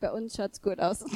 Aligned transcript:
bei 0.00 0.10
uns 0.10 0.36
schaut's 0.36 0.62
gut 0.62 0.80
aus. 0.80 1.04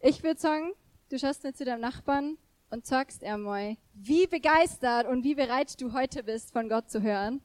ich 0.00 0.22
würde 0.22 0.40
sagen, 0.40 0.72
du 1.10 1.18
schaust 1.18 1.44
jetzt 1.44 1.58
zu 1.58 1.64
deinem 1.64 1.80
Nachbarn 1.80 2.38
und 2.70 2.86
sagst 2.86 3.22
er 3.22 3.36
mal, 3.36 3.76
wie 3.94 4.26
begeistert 4.26 5.06
und 5.06 5.24
wie 5.24 5.34
bereit 5.34 5.80
du 5.80 5.92
heute 5.92 6.22
bist, 6.22 6.52
von 6.52 6.68
Gott 6.68 6.88
zu 6.90 7.02
hören. 7.02 7.42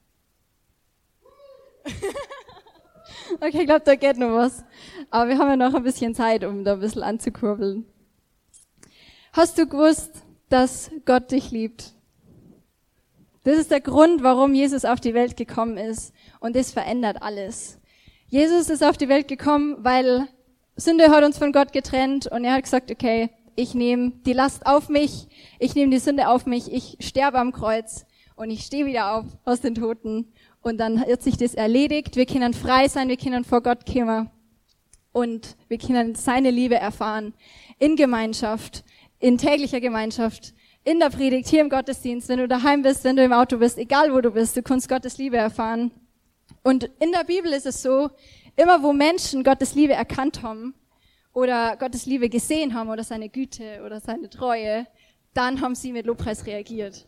okay, 3.36 3.60
ich 3.60 3.66
glaube, 3.66 3.84
da 3.84 3.96
geht 3.96 4.18
noch 4.18 4.32
was. 4.32 4.64
Aber 5.10 5.30
wir 5.30 5.38
haben 5.38 5.50
ja 5.50 5.56
noch 5.56 5.74
ein 5.74 5.84
bisschen 5.84 6.16
Zeit, 6.16 6.44
um 6.44 6.64
da 6.64 6.74
ein 6.74 6.80
bisschen 6.80 7.04
anzukurbeln. 7.04 7.86
Hast 9.34 9.58
du 9.58 9.68
gewusst, 9.68 10.24
dass 10.50 10.92
Gott 11.06 11.32
dich 11.32 11.52
liebt? 11.52 11.94
Das 13.44 13.58
ist 13.58 13.70
der 13.70 13.82
Grund, 13.82 14.24
warum 14.24 14.54
Jesus 14.54 14.86
auf 14.86 15.00
die 15.00 15.14
Welt 15.14 15.38
gekommen 15.38 15.78
ist. 15.78 16.14
Und 16.40 16.56
das 16.56 16.72
verändert 16.72 17.22
alles. 17.22 17.80
Jesus 18.28 18.70
ist 18.70 18.84
auf 18.84 18.98
die 18.98 19.08
Welt 19.08 19.28
gekommen, 19.28 19.78
weil 19.80 20.28
Sünde 20.76 21.10
hat 21.10 21.24
uns 21.24 21.38
von 21.38 21.52
Gott 21.52 21.72
getrennt 21.72 22.28
und 22.28 22.44
er 22.44 22.54
hat 22.54 22.64
gesagt, 22.64 22.92
okay, 22.92 23.30
ich 23.56 23.76
nehme 23.76 24.12
die 24.26 24.34
Last 24.34 24.66
auf 24.66 24.90
mich, 24.90 25.28
ich 25.60 25.76
nehme 25.76 25.92
die 25.92 26.00
Sünde 26.00 26.28
auf 26.28 26.46
mich, 26.46 26.72
ich 26.72 26.98
sterbe 27.00 27.40
am 27.40 27.52
Kreuz 27.52 28.06
und 28.36 28.50
ich 28.50 28.62
stehe 28.62 28.86
wieder 28.86 29.14
auf 29.14 29.26
aus 29.46 29.62
den 29.62 29.76
Toten 29.76 30.34
und 30.62 30.78
dann 30.80 31.06
wird 31.06 31.22
sich 31.22 31.38
das 31.38 31.54
erledigt. 31.54 32.16
Wir 32.16 32.26
können 32.26 32.54
frei 32.54 32.88
sein, 32.88 33.10
wir 33.10 33.18
können 33.18 33.46
vor 33.46 33.62
Gott 33.62 33.86
kommen 33.86 34.30
und 35.12 35.56
wir 35.68 35.78
können 35.78 36.16
seine 36.16 36.50
Liebe 36.50 36.76
erfahren 36.76 37.34
in 37.80 37.96
Gemeinschaft, 37.96 38.84
in 39.20 39.38
täglicher 39.38 39.80
Gemeinschaft, 39.80 40.54
in 40.84 41.00
der 41.00 41.10
Predigt, 41.10 41.48
hier 41.48 41.62
im 41.62 41.70
Gottesdienst, 41.70 42.28
wenn 42.28 42.40
du 42.40 42.48
daheim 42.48 42.82
bist, 42.82 43.04
wenn 43.04 43.16
du 43.16 43.24
im 43.24 43.34
Auto 43.34 43.58
bist, 43.58 43.78
egal 43.78 44.14
wo 44.14 44.20
du 44.20 44.32
bist, 44.32 44.58
du 44.58 44.64
kannst 44.64 44.90
Gottes 44.90 45.18
Liebe 45.18 45.38
erfahren. 45.38 45.92
Und 46.66 46.90
in 47.00 47.12
der 47.12 47.24
Bibel 47.24 47.54
ist 47.54 47.68
es 47.68 47.84
so, 47.84 48.10
immer 48.56 48.82
wo 48.82 48.92
Menschen 48.92 49.44
Gottes 49.44 49.76
Liebe 49.76 49.94
erkannt 49.94 50.42
haben 50.42 50.74
oder 51.32 51.78
Gottes 51.78 52.08
Liebe 52.08 52.28
gesehen 52.28 52.74
haben 52.74 52.90
oder 52.90 53.04
seine 53.04 53.30
Güte 53.30 53.84
oder 53.86 54.00
seine 54.00 54.32
Treue, 54.32 54.88
dann 55.36 55.62
haben 55.62 55.76
sie 55.76 55.92
mit 55.92 56.08
Lobpreis 56.08 56.48
reagiert. 56.48 57.08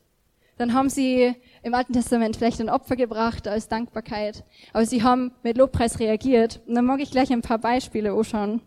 Dann 0.58 0.74
haben 0.74 0.92
sie 0.92 1.34
im 1.64 1.74
Alten 1.74 1.94
Testament 1.94 2.38
vielleicht 2.38 2.62
ein 2.62 2.70
Opfer 2.70 2.96
gebracht 2.96 3.48
als 3.48 3.68
Dankbarkeit, 3.68 4.44
aber 4.74 4.86
sie 4.86 5.02
haben 5.02 5.32
mit 5.42 5.58
Lobpreis 5.58 6.00
reagiert. 6.00 6.62
Und 6.68 6.76
dann 6.76 6.86
mag 6.86 7.00
ich 7.00 7.10
gleich 7.10 7.32
ein 7.32 7.42
paar 7.42 7.58
Beispiele 7.58 8.14
anschauen. 8.14 8.62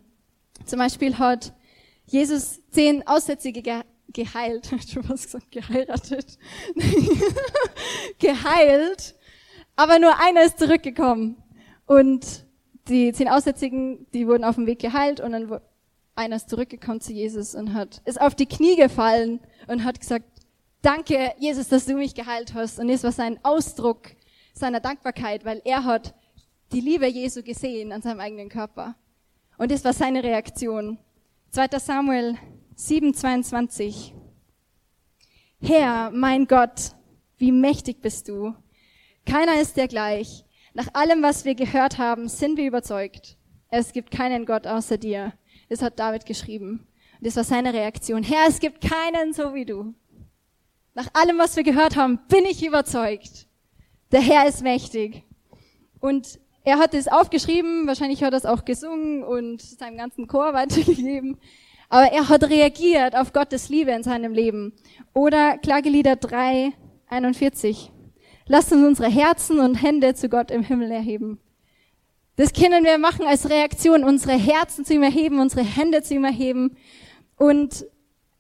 Zum 0.65 0.81
Beispiel 0.81 1.19
hat 1.19 1.53
Jesus 2.07 2.63
zehn 2.71 3.07
Aussätzige 3.07 3.63
ge 3.63 3.83
geheilt, 4.13 4.67
schon 4.93 5.09
was 5.09 5.23
gesagt, 5.23 5.53
geheiratet, 5.53 6.37
geheilt 8.19 9.15
aber 9.81 9.99
nur 9.99 10.21
einer 10.21 10.45
ist 10.45 10.59
zurückgekommen. 10.59 11.37
Und 11.87 12.45
die 12.89 13.13
zehn 13.13 13.29
Aussätzigen, 13.29 14.07
die 14.13 14.27
wurden 14.27 14.45
auf 14.45 14.57
dem 14.57 14.67
Weg 14.67 14.79
geheilt 14.79 15.21
und 15.21 15.33
dann 15.33 15.61
einer 16.15 16.37
ist 16.37 16.51
zurückgekommen 16.51 17.01
zu 17.01 17.15
Jesus 17.15 17.55
und 17.55 17.73
hat, 17.73 18.03
ist 18.05 18.21
auf 18.21 18.35
die 18.35 18.45
Knie 18.45 18.77
gefallen 18.77 19.41
und 19.69 19.85
hat 19.85 19.99
gesagt, 19.99 20.27
danke 20.83 21.33
Jesus, 21.39 21.69
dass 21.69 21.87
du 21.87 21.95
mich 21.95 22.15
geheilt 22.15 22.53
hast. 22.53 22.79
Und 22.79 22.89
das 22.89 23.05
war 23.05 23.13
sein 23.13 23.41
Ausdruck 23.43 24.11
seiner 24.53 24.81
Dankbarkeit, 24.81 25.47
weil 25.47 25.63
er 25.65 25.85
hat 25.85 26.15
die 26.73 26.81
Liebe 26.81 27.07
Jesu 27.07 27.43
gesehen 27.43 27.91
an 27.93 28.03
seinem 28.03 28.21
eigenen 28.21 28.51
Körper. 28.51 28.97
Und 29.57 29.71
das 29.71 29.83
war 29.83 29.95
seine 29.95 30.23
Reaktion. 30.23 30.99
2. 31.53 31.79
Samuel 31.79 32.37
7, 32.75 33.15
22. 33.15 34.15
Herr, 35.63 36.11
mein 36.11 36.47
Gott, 36.47 36.95
wie 37.39 37.51
mächtig 37.51 38.03
bist 38.03 38.29
du. 38.29 38.55
Keiner 39.27 39.61
ist 39.61 39.77
dir 39.77 39.89
gleich. 39.89 40.45
Nach 40.75 40.89
allem, 40.95 41.23
was 41.23 41.45
wir 41.45 41.55
gehört 41.55 41.99
haben, 41.99 42.29
sind 42.29 42.57
wir 42.57 42.67
überzeugt. 42.67 43.37
Es 43.69 43.93
gibt 43.93 44.11
keinen 44.11 44.47
Gott 44.47 44.67
außer 44.67 44.99
dir. 44.99 45.33
Das 45.69 45.83
hat 45.83 45.99
David 45.99 46.27
geschrieben. 46.27 46.87
Und 47.19 47.27
das 47.27 47.37
war 47.37 47.45
seine 47.45 47.73
Reaktion. 47.73 48.23
Herr, 48.23 48.49
es 48.49 48.61
gibt 48.61 48.81
keinen 48.81 49.33
so 49.33 49.55
wie 49.55 49.65
du. 49.65 49.95
Nach 50.95 51.09
allem, 51.13 51.39
was 51.39 51.57
wir 51.57 51.63
gehört 51.63 51.97
haben, 51.97 52.19
bin 52.29 52.45
ich 52.45 52.65
überzeugt. 52.65 53.47
Der 54.11 54.21
Herr 54.21 54.49
ist 54.49 54.63
mächtig. 54.63 55.23
Und 56.01 56.41
er 56.65 56.79
hat 56.79 56.95
es 56.95 57.09
aufgeschrieben, 57.09 57.87
wahrscheinlich 57.87 58.23
hat 58.23 58.33
er 58.33 58.39
es 58.39 58.47
auch 58.47 58.65
gesungen 58.65 59.23
und 59.23 59.63
seinem 59.63 59.97
ganzen 59.97 60.27
Chor 60.27 60.53
weitergegeben. 60.55 61.39
Aber 61.89 62.13
er 62.13 62.29
hat 62.29 62.45
reagiert 62.49 63.17
auf 63.17 63.33
Gottes 63.33 63.69
Liebe 63.69 63.91
in 63.91 64.03
seinem 64.03 64.33
Leben. 64.33 64.73
Oder 65.13 65.59
Klagelieder 65.59 66.17
3, 66.17 66.73
41. 67.09 67.91
Lasst 68.53 68.73
uns 68.73 68.85
unsere 68.85 69.09
Herzen 69.09 69.61
und 69.61 69.77
Hände 69.77 70.13
zu 70.17 70.29
Gott 70.29 70.51
im 70.51 70.65
Himmel 70.65 70.91
erheben. 70.91 71.39
Das 72.35 72.53
können 72.53 72.83
wir 72.85 72.99
machen 72.99 73.25
als 73.25 73.49
Reaktion, 73.49 74.03
unsere 74.03 74.33
Herzen 74.33 74.85
zu 74.85 74.93
ihm 74.93 75.05
erheben, 75.05 75.39
unsere 75.39 75.63
Hände 75.63 76.03
zu 76.03 76.15
ihm 76.15 76.25
erheben. 76.25 76.77
Und 77.37 77.87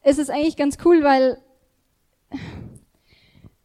es 0.02 0.18
ist 0.18 0.28
eigentlich 0.28 0.56
ganz 0.56 0.78
cool, 0.84 1.04
weil 1.04 1.38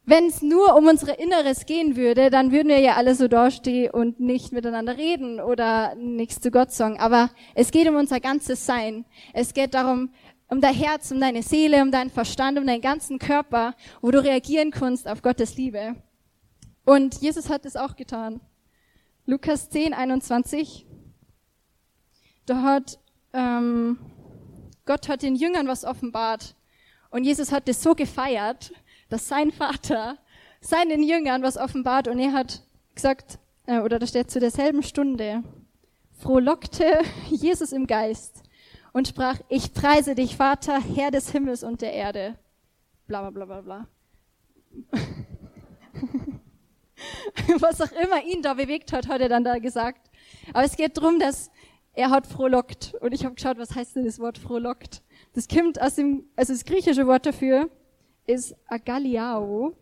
wenn 0.03 0.28
es 0.28 0.44
nur 0.44 0.75
um 0.75 0.85
unsere 0.85 1.13
Inneres 1.13 1.66
gehen 1.66 1.95
würde, 1.95 2.29
dann 2.29 2.51
würden 2.51 2.67
wir 2.67 2.78
ja 2.78 2.94
alle 2.94 3.16
so 3.16 3.28
dastehen 3.28 3.89
und 3.89 4.19
nicht 4.19 4.51
miteinander 4.51 4.97
reden 4.97 5.39
oder 5.39 5.95
nichts 5.95 6.41
zu 6.41 6.51
Gott 6.51 6.72
sagen. 6.72 7.00
Aber 7.00 7.31
es 7.55 7.72
geht 7.72 7.89
um 7.89 7.95
unser 7.95 8.19
ganzes 8.19 8.67
Sein. 8.67 9.05
Es 9.34 9.55
geht 9.55 9.73
darum, 9.73 10.11
um 10.47 10.61
dein 10.61 10.75
Herz, 10.75 11.09
um 11.09 11.19
deine 11.19 11.41
Seele, 11.41 11.81
um 11.81 11.89
deinen 11.89 12.11
Verstand, 12.11 12.59
um 12.59 12.67
deinen 12.67 12.81
ganzen 12.81 13.17
Körper, 13.17 13.73
wo 14.00 14.11
du 14.11 14.23
reagieren 14.23 14.69
kannst 14.69 15.07
auf 15.07 15.23
Gottes 15.23 15.57
Liebe. 15.57 15.95
Und 16.85 17.22
Jesus 17.22 17.50
hat 17.50 17.66
es 17.66 17.75
auch 17.75 17.96
getan. 17.96 18.40
Lukas 19.25 19.69
10, 19.69 19.94
21. 19.94 20.85
Da 22.46 22.62
hat 22.62 23.00
ähm, 23.34 23.97
Gott 24.85 25.09
hat 25.09 25.23
den 25.23 25.35
Jüngern 25.35 25.68
was 25.68 25.84
offenbart. 25.84 26.56
Und 27.09 27.23
Jesus 27.23 27.51
hat 27.51 27.68
es 27.68 27.81
so 27.81 27.96
gefeiert, 27.96 28.72
dass 29.09 29.28
sein 29.28 29.51
Vater 29.51 30.18
seinen 30.62 31.03
Jüngern 31.03 31.44
was 31.44 31.57
offenbart 31.57 32.07
und 32.07 32.19
er 32.19 32.34
hat 32.34 32.63
gesagt, 32.94 33.40
äh, 33.67 33.79
oder 33.79 34.00
da 34.00 34.07
steht 34.07 34.31
zu 34.31 34.40
derselben 34.40 34.84
Stunde, 34.84 35.44
frohlockte 36.13 37.02
Jesus 37.29 37.72
im 37.72 37.88
Geist 37.88 38.44
und 38.94 39.07
sprach, 39.07 39.40
ich 39.50 39.73
preise 39.73 40.16
dich, 40.16 40.35
Vater, 40.35 40.79
Herr 40.79 41.12
des 41.12 41.31
Himmels 41.31 41.63
und 41.63 41.81
der 41.81 41.94
Erde. 41.94 42.38
Bla 43.07 43.29
bla 43.29 43.46
bla 43.46 43.46
bla 43.46 43.62
bla. 43.62 43.88
was 47.59 47.81
auch 47.81 47.91
immer 47.91 48.23
ihn 48.23 48.41
da 48.41 48.53
bewegt 48.53 48.94
hat, 48.94 49.07
hat 49.07 49.22
er 49.22 49.29
dann 49.29 49.44
da 49.44 49.59
gesagt. 49.59 50.09
Aber 50.53 50.63
es 50.63 50.75
geht 50.75 50.97
darum, 50.97 51.19
dass 51.19 51.51
er 51.94 52.09
hat 52.09 52.28
frohlockt. 52.28 52.94
Und 53.01 53.13
ich 53.13 53.25
habe 53.25 53.35
geschaut, 53.35 53.57
was 53.57 53.73
heißt 53.73 53.95
denn 53.95 54.06
das 54.06 54.19
Wort 54.19 54.38
frohlockt? 54.38 55.01
Das 55.33 55.47
kommt 55.47 55.81
aus 55.81 55.95
dem, 55.95 56.25
also 56.35 56.53
das 56.53 56.66
griechische 56.66 57.07
Wort 57.07 57.25
dafür 57.25 57.69
ist 58.28 58.55
agaliao. 58.67 59.75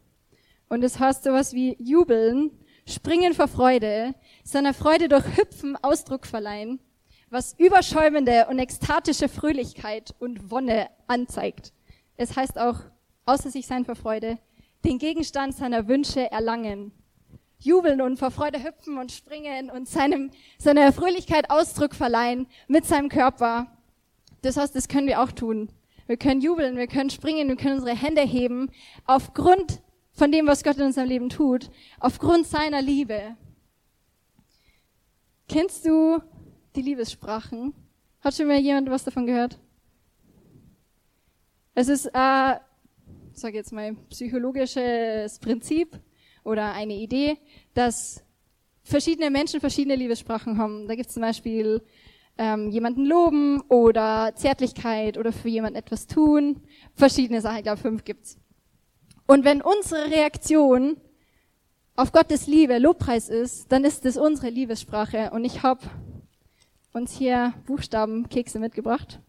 Und 0.70 0.84
es 0.84 0.94
das 0.94 1.02
heißt 1.02 1.24
sowas 1.24 1.54
wie 1.54 1.76
jubeln, 1.80 2.52
springen 2.88 3.34
vor 3.34 3.48
Freude, 3.48 4.16
seiner 4.44 4.74
Freude 4.74 5.08
durch 5.08 5.38
Hüpfen 5.38 5.78
Ausdruck 5.82 6.26
verleihen, 6.26 6.80
was 7.30 7.58
überschäumende 7.58 8.48
und 8.50 8.60
ekstatische 8.60 9.30
Fröhlichkeit 9.30 10.14
und 10.20 10.52
Wonne 10.52 10.90
anzeigt. 11.08 11.74
Es 12.18 12.36
heißt 12.36 12.60
auch, 12.60 12.80
außer 13.26 13.50
sich 13.50 13.66
sein 13.66 13.86
vor 13.86 13.96
Freude, 13.96 14.38
den 14.84 14.98
Gegenstand 14.98 15.56
seiner 15.56 15.88
Wünsche 15.88 16.30
erlangen 16.32 16.92
jubeln 17.66 18.02
und 18.02 18.18
vor 18.18 18.32
Freude 18.32 18.64
hüpfen 18.64 18.98
und 18.98 19.12
springen 19.12 19.70
und 19.70 19.88
seinem, 19.88 20.32
seiner 20.58 20.92
Fröhlichkeit 20.94 21.50
Ausdruck 21.50 21.96
verleihen 21.96 22.48
mit 22.68 22.86
seinem 22.86 23.10
Körper. 23.10 23.68
Das 24.42 24.58
heißt, 24.58 24.76
das 24.76 24.88
können 24.88 25.08
wir 25.08 25.22
auch 25.22 25.32
tun. 25.32 25.70
Wir 26.08 26.18
können 26.18 26.42
jubeln, 26.42 26.76
wir 26.76 26.88
können 26.88 27.10
springen, 27.10 27.48
wir 27.48 27.56
können 27.56 27.80
unsere 27.80 27.96
Hände 27.96 28.22
heben, 28.22 28.70
aufgrund 29.06 29.82
von 30.12 30.32
dem, 30.32 30.48
was 30.48 30.64
Gott 30.64 30.78
in 30.78 30.84
unserem 30.84 31.08
Leben 31.08 31.30
tut, 31.30 31.70
aufgrund 32.00 32.46
seiner 32.46 32.82
Liebe. 32.82 33.36
Kennst 35.48 35.86
du 35.86 36.22
die 36.76 36.82
Liebessprachen? 36.82 37.74
Hat 38.22 38.36
schon 38.36 38.48
mal 38.48 38.60
jemand 38.60 38.90
was 38.90 39.04
davon 39.04 39.26
gehört? 39.26 39.60
Es 41.76 41.88
ist, 41.88 42.06
äh, 42.08 42.60
sag 43.34 43.54
jetzt 43.54 43.72
mal, 43.72 43.96
psychologisches 44.10 45.40
Prinzip 45.40 46.00
oder 46.44 46.74
eine 46.74 46.96
Idee, 46.96 47.38
dass 47.74 48.24
verschiedene 48.84 49.30
Menschen 49.30 49.60
verschiedene 49.60 49.96
Liebessprachen 49.96 50.58
haben. 50.58 50.88
Da 50.88 50.96
gibt 50.96 51.08
es 51.08 51.14
zum 51.14 51.22
Beispiel 51.22 51.82
ähm, 52.38 52.70
jemanden 52.70 53.06
loben 53.06 53.62
oder 53.70 54.34
Zärtlichkeit 54.36 55.18
oder 55.18 55.32
für 55.32 55.50
jemanden 55.50 55.78
etwas 55.78 56.08
tun. 56.08 56.62
Verschiedene 56.96 57.42
Sachen, 57.42 57.58
ich 57.58 57.64
glaube 57.64 57.82
fünf 57.82 58.04
gibt's. 58.04 58.38
Und 59.26 59.46
wenn 59.46 59.62
unsere 59.62 60.10
Reaktion 60.12 60.98
auf 61.96 62.12
Gottes 62.12 62.48
Liebe 62.48 62.80
Lobpreis 62.80 63.30
ist, 63.30 63.72
dann 63.72 63.86
ist 63.86 64.06
es 64.06 64.18
unsere 64.18 64.50
Liebessprache. 64.50 65.32
Und 65.32 65.46
ich 65.46 65.64
habe 65.64 65.82
uns 66.92 67.16
hier 67.18 67.54
Buchstabenkekse 67.66 68.60
mitgebracht. 68.60 69.20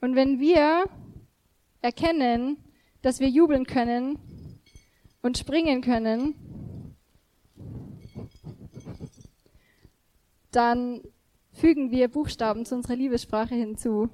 Und 0.00 0.14
wenn 0.14 0.40
wir 0.40 0.84
erkennen, 1.82 2.58
dass 3.02 3.20
wir 3.20 3.28
jubeln 3.28 3.66
können 3.66 4.18
und 5.26 5.36
springen 5.36 5.82
können, 5.82 6.34
dann 10.52 11.02
fügen 11.52 11.90
wir 11.90 12.08
Buchstaben 12.08 12.64
zu 12.64 12.76
unserer 12.76 12.96
Liebessprache 12.96 13.54
hinzu. 13.54 14.08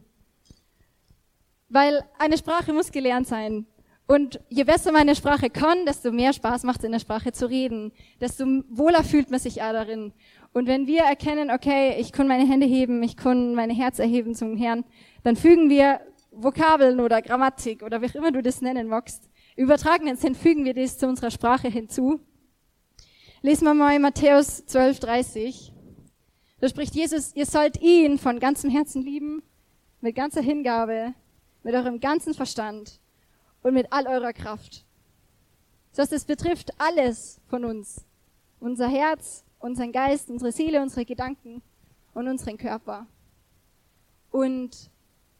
Weil 1.68 2.02
eine 2.18 2.38
Sprache 2.38 2.72
muss 2.72 2.90
gelernt 2.90 3.26
sein. 3.26 3.66
Und 4.06 4.40
je 4.48 4.64
besser 4.64 4.90
man 4.90 5.02
eine 5.02 5.14
Sprache 5.14 5.50
kann, 5.50 5.86
desto 5.86 6.10
mehr 6.12 6.32
Spaß 6.32 6.64
macht 6.64 6.80
es 6.80 6.84
in 6.84 6.92
der 6.92 6.98
Sprache 6.98 7.32
zu 7.32 7.48
reden, 7.48 7.92
desto 8.20 8.44
wohler 8.68 9.04
fühlt 9.04 9.30
man 9.30 9.38
sich 9.38 9.62
auch 9.62 9.72
darin. 9.72 10.12
Und 10.52 10.66
wenn 10.66 10.86
wir 10.86 11.02
erkennen, 11.02 11.50
okay, 11.50 11.96
ich 11.98 12.12
kann 12.12 12.26
meine 12.26 12.46
Hände 12.46 12.66
heben, 12.66 13.02
ich 13.02 13.16
kann 13.16 13.54
meine 13.54 13.74
Herz 13.74 13.98
erheben 13.98 14.34
zum 14.34 14.56
Herrn, 14.56 14.84
dann 15.22 15.36
fügen 15.36 15.70
wir 15.70 16.00
Vokabeln 16.30 17.00
oder 17.00 17.22
Grammatik 17.22 17.82
oder 17.82 18.02
wie 18.02 18.06
auch 18.06 18.14
immer 18.14 18.32
du 18.32 18.42
das 18.42 18.60
nennen 18.60 18.88
magst. 18.88 19.28
Übertragenen 19.56 20.16
Sinn 20.16 20.34
fügen 20.34 20.64
wir 20.64 20.74
das 20.74 20.98
zu 20.98 21.06
unserer 21.06 21.30
Sprache 21.30 21.68
hinzu. 21.68 22.20
Lesen 23.42 23.64
wir 23.64 23.74
mal 23.74 23.98
Matthäus 23.98 24.64
12, 24.66 25.00
30. 25.00 25.72
Da 26.60 26.68
spricht 26.68 26.94
Jesus, 26.94 27.34
ihr 27.34 27.44
sollt 27.44 27.80
ihn 27.82 28.18
von 28.18 28.38
ganzem 28.38 28.70
Herzen 28.70 29.02
lieben, 29.02 29.42
mit 30.00 30.14
ganzer 30.14 30.40
Hingabe, 30.40 31.12
mit 31.62 31.74
eurem 31.74 32.00
ganzen 32.00 32.34
Verstand 32.34 33.00
und 33.62 33.74
mit 33.74 33.92
all 33.92 34.06
eurer 34.06 34.32
Kraft. 34.32 34.84
Das 35.90 36.04
heißt, 36.04 36.12
es 36.12 36.24
betrifft 36.24 36.72
alles 36.78 37.40
von 37.48 37.64
uns. 37.64 38.04
Unser 38.60 38.88
Herz, 38.88 39.44
unseren 39.58 39.92
Geist, 39.92 40.30
unsere 40.30 40.52
Seele, 40.52 40.80
unsere 40.80 41.04
Gedanken 41.04 41.62
und 42.14 42.28
unseren 42.28 42.56
Körper. 42.56 43.06
Und 44.30 44.90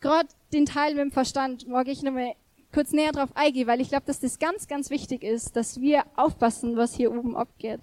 gerade 0.01 0.29
den 0.53 0.67
Teil 0.67 0.95
mit 0.95 1.03
dem 1.03 1.13
Verstand 1.13 1.67
mag 1.67 1.89
ich 1.89 2.03
nochmal 2.03 2.35
kurz 2.73 2.93
näher 2.93 3.13
drauf 3.13 3.31
eingehen, 3.35 3.67
weil 3.67 3.81
ich 3.81 3.89
glaube, 3.89 4.07
dass 4.07 4.21
das 4.21 4.39
ganz, 4.39 4.67
ganz 4.67 4.91
wichtig 4.91 5.23
ist, 5.23 5.57
dass 5.57 5.81
wir 5.81 6.05
aufpassen, 6.17 6.77
was 6.77 6.95
hier 6.95 7.13
oben 7.13 7.37
abgeht. 7.37 7.81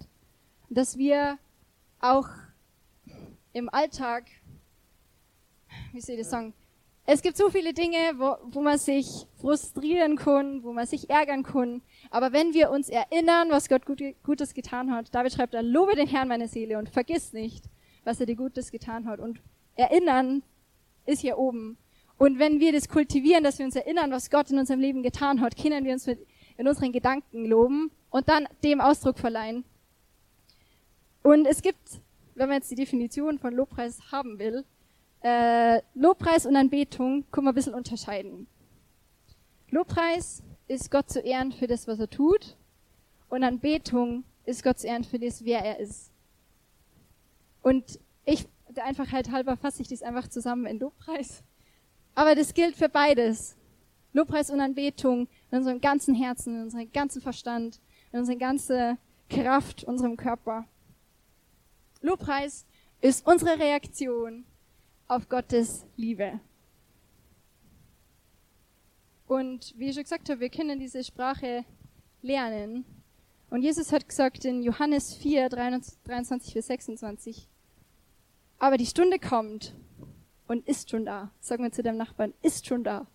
Dass 0.68 0.98
wir 0.98 1.38
auch 2.00 2.28
im 3.52 3.68
Alltag, 3.68 4.24
wie 5.92 6.00
soll 6.00 6.14
ich 6.14 6.20
das 6.22 6.30
sagen, 6.30 6.54
es 7.06 7.22
gibt 7.22 7.36
so 7.36 7.50
viele 7.50 7.72
Dinge, 7.72 7.96
wo, 8.18 8.36
wo 8.52 8.60
man 8.60 8.78
sich 8.78 9.26
frustrieren 9.40 10.16
kann, 10.16 10.62
wo 10.62 10.72
man 10.72 10.86
sich 10.86 11.10
ärgern 11.10 11.42
kann. 11.42 11.82
Aber 12.10 12.32
wenn 12.32 12.54
wir 12.54 12.70
uns 12.70 12.88
erinnern, 12.88 13.50
was 13.50 13.68
Gott 13.68 13.82
Gutes 14.22 14.54
getan 14.54 14.92
hat, 14.92 15.12
David 15.12 15.32
schreibt 15.32 15.54
da, 15.54 15.60
lobe 15.60 15.96
den 15.96 16.06
Herrn 16.06 16.28
meine 16.28 16.46
Seele 16.46 16.78
und 16.78 16.88
vergiss 16.88 17.32
nicht, 17.32 17.64
was 18.04 18.20
er 18.20 18.26
dir 18.26 18.36
Gutes 18.36 18.70
getan 18.70 19.06
hat. 19.06 19.18
Und 19.18 19.40
erinnern 19.74 20.42
ist 21.04 21.20
hier 21.20 21.36
oben. 21.36 21.78
Und 22.20 22.38
wenn 22.38 22.60
wir 22.60 22.70
das 22.70 22.90
kultivieren, 22.90 23.42
dass 23.42 23.58
wir 23.58 23.64
uns 23.64 23.76
erinnern, 23.76 24.10
was 24.10 24.28
Gott 24.28 24.50
in 24.50 24.58
unserem 24.58 24.78
Leben 24.78 25.02
getan 25.02 25.40
hat, 25.40 25.56
können 25.56 25.86
wir 25.86 25.94
uns 25.94 26.04
mit, 26.04 26.18
in 26.58 26.68
unseren 26.68 26.92
Gedanken 26.92 27.46
loben 27.46 27.90
und 28.10 28.28
dann 28.28 28.46
dem 28.62 28.82
Ausdruck 28.82 29.18
verleihen. 29.18 29.64
Und 31.22 31.46
es 31.46 31.62
gibt, 31.62 32.02
wenn 32.34 32.50
man 32.50 32.58
jetzt 32.58 32.70
die 32.70 32.74
Definition 32.74 33.38
von 33.38 33.54
Lobpreis 33.54 34.12
haben 34.12 34.38
will, 34.38 34.66
äh, 35.22 35.80
Lobpreis 35.94 36.44
und 36.44 36.56
Anbetung 36.56 37.24
können 37.30 37.46
wir 37.46 37.52
ein 37.52 37.54
bisschen 37.54 37.72
unterscheiden. 37.72 38.46
Lobpreis 39.70 40.42
ist 40.68 40.90
Gott 40.90 41.08
zu 41.08 41.20
ehren 41.20 41.52
für 41.52 41.68
das, 41.68 41.88
was 41.88 42.00
er 42.00 42.10
tut. 42.10 42.54
Und 43.30 43.44
Anbetung 43.44 44.24
ist 44.44 44.62
Gott 44.62 44.78
zu 44.78 44.88
ehren 44.88 45.04
für 45.04 45.18
das, 45.18 45.42
wer 45.46 45.64
er 45.64 45.80
ist. 45.80 46.10
Und 47.62 47.98
ich, 48.26 48.46
der 48.68 48.84
Einfachheit 48.84 49.30
halber, 49.30 49.56
fasse 49.56 49.80
ich 49.80 49.88
das 49.88 50.02
einfach 50.02 50.28
zusammen 50.28 50.66
in 50.66 50.80
Lobpreis. 50.80 51.44
Aber 52.14 52.34
das 52.34 52.54
gilt 52.54 52.76
für 52.76 52.88
beides. 52.88 53.56
Lobpreis 54.12 54.50
und 54.50 54.60
Anbetung 54.60 55.28
in 55.50 55.58
unserem 55.58 55.80
ganzen 55.80 56.14
Herzen, 56.14 56.56
in 56.56 56.62
unserem 56.62 56.90
ganzen 56.92 57.22
Verstand, 57.22 57.80
in 58.12 58.18
unsere 58.18 58.38
ganze 58.38 58.98
Kraft, 59.28 59.84
unserem 59.84 60.16
Körper. 60.16 60.66
Lobpreis 62.02 62.66
ist 63.00 63.26
unsere 63.26 63.58
Reaktion 63.58 64.44
auf 65.06 65.28
Gottes 65.28 65.86
Liebe. 65.96 66.40
Und 69.26 69.74
wie 69.78 69.88
ich 69.88 69.94
schon 69.94 70.02
gesagt 70.02 70.28
habe, 70.28 70.40
wir 70.40 70.50
können 70.50 70.80
diese 70.80 71.04
Sprache 71.04 71.64
lernen. 72.20 72.84
Und 73.48 73.62
Jesus 73.62 73.92
hat 73.92 74.08
gesagt 74.08 74.44
in 74.44 74.62
Johannes 74.62 75.14
4, 75.14 75.48
23 75.48 76.54
bis 76.54 76.66
26, 76.66 77.48
aber 78.58 78.76
die 78.76 78.86
Stunde 78.86 79.18
kommt 79.18 79.74
und 80.50 80.66
ist 80.66 80.90
schon 80.90 81.04
da. 81.04 81.30
Sagen 81.38 81.62
wir 81.62 81.70
zu 81.70 81.84
dem 81.84 81.96
Nachbarn, 81.96 82.34
ist 82.42 82.66
schon 82.66 82.82
da. 82.82 83.06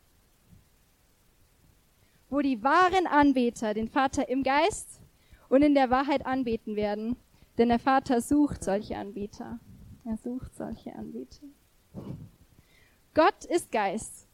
Wo 2.30 2.40
die 2.40 2.64
wahren 2.64 3.08
Anbeter 3.08 3.74
den 3.74 3.90
Vater 3.90 4.30
im 4.30 4.42
Geist 4.42 5.02
und 5.50 5.62
in 5.62 5.76
der 5.76 5.90
Wahrheit 5.90 6.26
anbeten 6.26 6.78
werden. 6.78 7.18
Denn 7.58 7.68
der 7.68 7.80
Vater 7.80 8.22
sucht 8.22 8.64
solche 8.64 8.96
Anbeter. 8.96 9.60
Er 10.06 10.16
sucht 10.16 10.56
solche 10.56 10.96
Anbeter. 10.96 11.44
Gott 13.14 13.44
ist 13.44 13.70
Geist. 13.70 14.30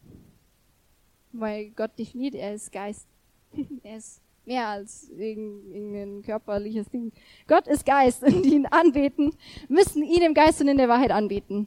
Weil 1.31 1.71
Gott 1.71 1.97
definiert, 1.97 2.35
er 2.35 2.53
ist 2.53 2.71
Geist. 2.71 3.07
er 3.83 3.97
ist 3.97 4.21
mehr 4.45 4.67
als 4.67 5.09
irgendein 5.09 6.21
körperliches 6.21 6.87
Ding. 6.91 7.11
Gott 7.47 7.65
ist 7.65 7.83
Geist 7.83 8.21
und 8.21 8.43
die 8.43 8.53
ihn 8.53 8.67
anbeten, 8.67 9.33
müssen 9.69 10.03
ihn 10.03 10.21
im 10.21 10.35
Geist 10.35 10.61
und 10.61 10.67
in 10.67 10.77
der 10.77 10.87
Wahrheit 10.87 11.11
anbeten. 11.11 11.65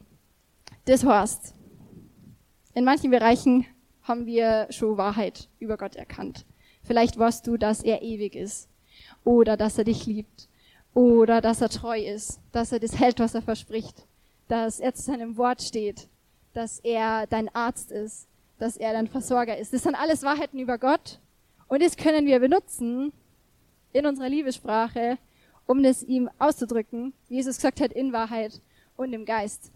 Das 0.85 1.03
heißt, 1.03 1.53
in 2.73 2.85
manchen 2.85 3.11
Bereichen 3.11 3.65
haben 4.03 4.25
wir 4.25 4.67
schon 4.69 4.97
Wahrheit 4.97 5.49
über 5.59 5.77
Gott 5.77 5.95
erkannt. 5.95 6.45
Vielleicht 6.83 7.17
weißt 7.17 7.45
du, 7.47 7.57
dass 7.57 7.83
er 7.83 8.01
ewig 8.01 8.35
ist 8.35 8.69
oder 9.23 9.57
dass 9.57 9.77
er 9.77 9.83
dich 9.83 10.05
liebt 10.05 10.47
oder 10.93 11.41
dass 11.41 11.61
er 11.61 11.69
treu 11.69 11.99
ist, 11.99 12.39
dass 12.51 12.71
er 12.71 12.79
das 12.79 12.99
hält, 12.99 13.19
was 13.19 13.33
er 13.33 13.41
verspricht 13.41 14.05
dass 14.47 14.79
er 14.79 14.93
zu 14.93 15.03
seinem 15.03 15.37
Wort 15.37 15.61
steht, 15.61 16.07
dass 16.53 16.79
er 16.79 17.27
dein 17.27 17.53
Arzt 17.53 17.91
ist, 17.91 18.27
dass 18.57 18.77
er 18.77 18.93
dein 18.93 19.07
Versorger 19.07 19.57
ist. 19.57 19.73
Das 19.73 19.83
sind 19.83 19.95
alles 19.95 20.23
Wahrheiten 20.23 20.59
über 20.59 20.77
Gott 20.77 21.19
und 21.67 21.81
das 21.81 21.97
können 21.97 22.25
wir 22.25 22.39
benutzen 22.39 23.11
in 23.91 24.05
unserer 24.05 24.29
Liebessprache, 24.29 25.17
um 25.65 25.81
das 25.81 26.03
ihm 26.03 26.29
auszudrücken, 26.37 27.13
wie 27.27 27.35
Jesus 27.35 27.57
gesagt 27.57 27.81
hat, 27.81 27.91
in 27.91 28.13
Wahrheit 28.13 28.61
und 28.95 29.13
im 29.13 29.25
Geist. 29.25 29.71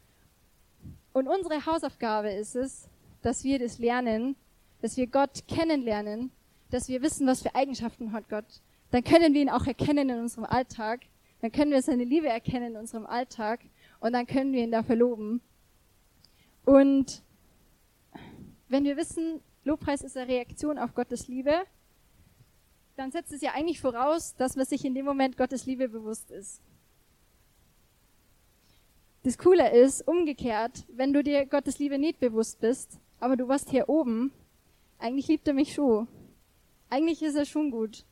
Und 1.19 1.27
unsere 1.27 1.65
Hausaufgabe 1.65 2.31
ist 2.31 2.55
es, 2.55 2.87
dass 3.21 3.43
wir 3.43 3.59
das 3.59 3.77
lernen, 3.77 4.37
dass 4.81 4.95
wir 4.95 5.05
Gott 5.05 5.43
kennenlernen, 5.49 6.31
dass 6.71 6.87
wir 6.87 7.01
wissen, 7.01 7.27
was 7.27 7.41
für 7.41 7.53
Eigenschaften 7.55 8.13
hat 8.13 8.29
Gott. 8.29 8.45
Dann 8.91 9.03
können 9.03 9.33
wir 9.33 9.41
ihn 9.41 9.49
auch 9.49 9.67
erkennen 9.67 10.09
in 10.09 10.19
unserem 10.19 10.45
Alltag. 10.45 11.01
Dann 11.41 11.51
können 11.51 11.71
wir 11.71 11.81
seine 11.81 12.05
Liebe 12.05 12.29
erkennen 12.29 12.71
in 12.71 12.77
unserem 12.77 13.05
Alltag 13.05 13.59
und 13.99 14.13
dann 14.13 14.27
können 14.27 14.53
wir 14.53 14.63
ihn 14.63 14.71
dafür 14.71 14.95
loben. 14.95 15.41
Und 16.63 17.21
wenn 18.69 18.85
wir 18.85 18.95
wissen, 18.95 19.41
Lobpreis 19.65 20.03
ist 20.03 20.15
eine 20.15 20.29
Reaktion 20.29 20.79
auf 20.79 20.95
Gottes 20.95 21.27
Liebe, 21.27 21.63
dann 22.95 23.11
setzt 23.11 23.33
es 23.33 23.41
ja 23.41 23.51
eigentlich 23.55 23.81
voraus, 23.81 24.35
dass 24.37 24.55
man 24.55 24.65
sich 24.65 24.85
in 24.85 24.95
dem 24.95 25.05
Moment 25.05 25.35
Gottes 25.35 25.65
Liebe 25.65 25.89
bewusst 25.89 26.31
ist. 26.31 26.61
Das 29.23 29.37
Coole 29.37 29.71
ist, 29.71 30.07
umgekehrt, 30.07 30.85
wenn 30.95 31.11
du 31.11 31.21
dir 31.21 31.45
Gottes 31.45 31.77
Liebe 31.77 31.99
nicht 31.99 32.21
bewusst 32.21 32.61
bist, 32.61 32.99
aber 33.19 33.35
du 33.35 33.49
warst 33.49 33.69
hier 33.69 33.89
oben, 33.89 34.31
eigentlich 34.97 35.27
liebt 35.27 35.47
er 35.47 35.53
mich 35.53 35.73
schon. 35.73 36.07
Eigentlich 36.89 37.21
ist 37.21 37.35
er 37.35 37.45
schon 37.45 37.69
gut. 37.69 38.05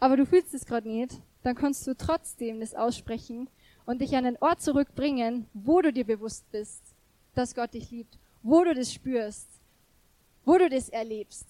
Aber 0.00 0.16
du 0.16 0.24
fühlst 0.24 0.54
es 0.54 0.64
gerade 0.64 0.88
nicht, 0.88 1.20
dann 1.42 1.54
kannst 1.54 1.86
du 1.86 1.94
trotzdem 1.94 2.60
das 2.60 2.74
aussprechen 2.74 3.50
und 3.84 4.00
dich 4.00 4.16
an 4.16 4.24
den 4.24 4.38
Ort 4.38 4.62
zurückbringen, 4.62 5.46
wo 5.52 5.82
du 5.82 5.92
dir 5.92 6.04
bewusst 6.04 6.50
bist, 6.50 6.82
dass 7.34 7.54
Gott 7.54 7.74
dich 7.74 7.90
liebt, 7.90 8.18
wo 8.42 8.64
du 8.64 8.74
das 8.74 8.92
spürst, 8.92 9.48
wo 10.46 10.56
du 10.56 10.70
das 10.70 10.88
erlebst. 10.88 11.46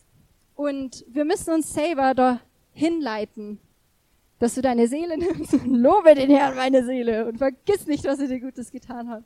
Und 0.56 1.04
wir 1.08 1.24
müssen 1.24 1.54
uns 1.54 1.72
selber 1.72 2.14
da 2.14 2.40
hinleiten, 2.72 3.60
dass 4.42 4.56
du 4.56 4.60
deine 4.60 4.88
Seele 4.88 5.16
nimmst 5.18 5.54
und 5.54 5.66
lobe 5.66 6.16
den 6.16 6.28
Herrn, 6.28 6.56
meine 6.56 6.84
Seele, 6.84 7.26
und 7.26 7.38
vergiss 7.38 7.86
nicht, 7.86 8.04
was 8.04 8.18
er 8.18 8.26
dir 8.26 8.40
Gutes 8.40 8.72
getan 8.72 9.08
hat. 9.08 9.22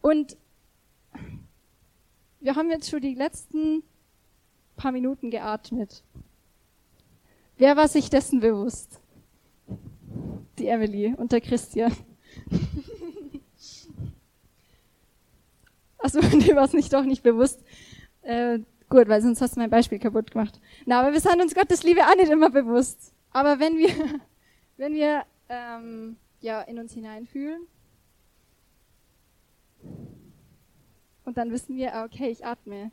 Und 0.00 0.38
wir 2.40 2.56
haben 2.56 2.70
jetzt 2.70 2.88
schon 2.88 3.02
die 3.02 3.14
letzten 3.14 3.82
paar 4.76 4.92
Minuten 4.92 5.30
geatmet. 5.30 6.02
Wer 7.58 7.76
war 7.76 7.88
sich 7.88 8.08
dessen 8.08 8.40
bewusst? 8.40 8.98
die 10.58 10.68
Emily 10.68 11.14
und 11.14 11.32
der 11.32 11.42
Christian. 11.42 11.94
Achso, 15.98 16.20
dir 16.38 16.56
war 16.56 16.64
es 16.64 16.72
nicht 16.72 16.90
doch 16.94 17.04
nicht 17.04 17.22
bewusst. 17.22 17.62
Äh, 18.22 18.60
gut, 18.88 19.06
weil 19.08 19.20
sonst 19.20 19.42
hast 19.42 19.56
du 19.56 19.60
mein 19.60 19.68
Beispiel 19.68 19.98
kaputt 19.98 20.30
gemacht. 20.30 20.58
Na, 20.86 21.00
aber 21.00 21.12
wir 21.12 21.20
sind 21.20 21.42
uns 21.42 21.54
Gottes 21.54 21.82
Liebe 21.82 22.00
auch 22.00 22.16
nicht 22.16 22.30
immer 22.30 22.48
bewusst. 22.48 23.12
Aber 23.32 23.58
wenn 23.58 23.78
wir, 23.78 23.88
wenn 24.76 24.94
wir 24.94 25.24
ähm, 25.48 26.16
ja 26.40 26.60
in 26.62 26.78
uns 26.78 26.92
hineinfühlen 26.92 27.66
und 31.24 31.36
dann 31.36 31.50
wissen 31.50 31.76
wir, 31.76 31.94
ah, 31.94 32.04
okay, 32.04 32.30
ich 32.30 32.44
atme. 32.44 32.90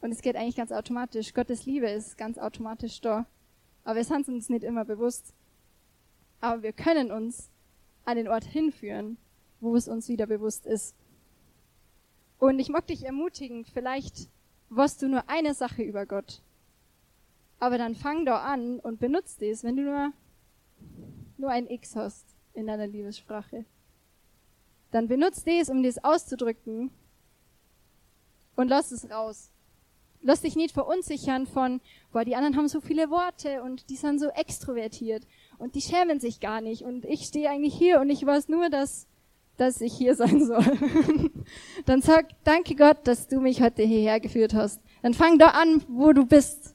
Und 0.00 0.12
es 0.12 0.20
geht 0.20 0.36
eigentlich 0.36 0.56
ganz 0.56 0.70
automatisch. 0.70 1.32
Gottes 1.32 1.64
Liebe 1.64 1.88
ist 1.88 2.18
ganz 2.18 2.36
automatisch 2.36 3.00
da. 3.00 3.26
Aber 3.84 3.96
wir 3.96 4.04
sind 4.04 4.28
uns 4.28 4.48
nicht 4.48 4.64
immer 4.64 4.84
bewusst. 4.84 5.34
Aber 6.40 6.62
wir 6.62 6.72
können 6.72 7.10
uns 7.10 7.50
an 8.04 8.16
den 8.16 8.28
Ort 8.28 8.44
hinführen, 8.44 9.16
wo 9.60 9.76
es 9.76 9.88
uns 9.88 10.08
wieder 10.08 10.26
bewusst 10.26 10.66
ist. 10.66 10.94
Und 12.38 12.58
ich 12.58 12.68
mag 12.68 12.86
dich 12.86 13.04
ermutigen, 13.04 13.64
vielleicht 13.64 14.28
weißt 14.68 15.00
du 15.00 15.08
nur 15.08 15.28
eine 15.30 15.54
Sache 15.54 15.82
über 15.82 16.04
Gott. 16.04 16.42
Aber 17.58 17.78
dann 17.78 17.94
fang 17.94 18.24
doch 18.26 18.42
an 18.42 18.80
und 18.80 19.00
benutzt 19.00 19.42
es, 19.42 19.64
wenn 19.64 19.76
du 19.76 19.82
nur, 19.82 20.12
nur 21.38 21.50
ein 21.50 21.68
X 21.68 21.96
hast 21.96 22.26
in 22.52 22.66
deiner 22.66 22.86
Liebessprache. 22.86 23.64
Dann 24.90 25.08
benutzt 25.08 25.46
es, 25.46 25.70
um 25.70 25.82
das 25.82 26.02
auszudrücken 26.02 26.90
und 28.56 28.68
lass 28.68 28.92
es 28.92 29.10
raus. 29.10 29.50
Lass 30.20 30.40
dich 30.40 30.56
nicht 30.56 30.72
verunsichern 30.72 31.46
von, 31.46 31.80
boah, 32.12 32.24
die 32.24 32.36
anderen 32.36 32.56
haben 32.56 32.68
so 32.68 32.80
viele 32.80 33.10
Worte 33.10 33.62
und 33.62 33.90
die 33.90 33.96
sind 33.96 34.20
so 34.20 34.28
extrovertiert 34.28 35.26
und 35.58 35.74
die 35.74 35.82
schämen 35.82 36.20
sich 36.20 36.40
gar 36.40 36.60
nicht 36.60 36.82
und 36.82 37.04
ich 37.04 37.26
stehe 37.26 37.50
eigentlich 37.50 37.74
hier 37.74 38.00
und 38.00 38.08
ich 38.08 38.24
weiß 38.24 38.48
nur, 38.48 38.70
dass 38.70 39.06
dass 39.56 39.80
ich 39.80 39.94
hier 39.94 40.14
sein 40.14 40.44
soll. 40.44 40.64
Dann 41.86 42.02
sag, 42.02 42.26
danke 42.44 42.74
Gott, 42.74 42.98
dass 43.04 43.28
du 43.28 43.40
mich 43.40 43.62
heute 43.62 43.82
hierher 43.82 44.20
geführt 44.20 44.54
hast. 44.54 44.80
Dann 45.02 45.14
fang 45.14 45.38
da 45.38 45.48
an, 45.48 45.82
wo 45.88 46.12
du 46.12 46.26
bist. 46.26 46.73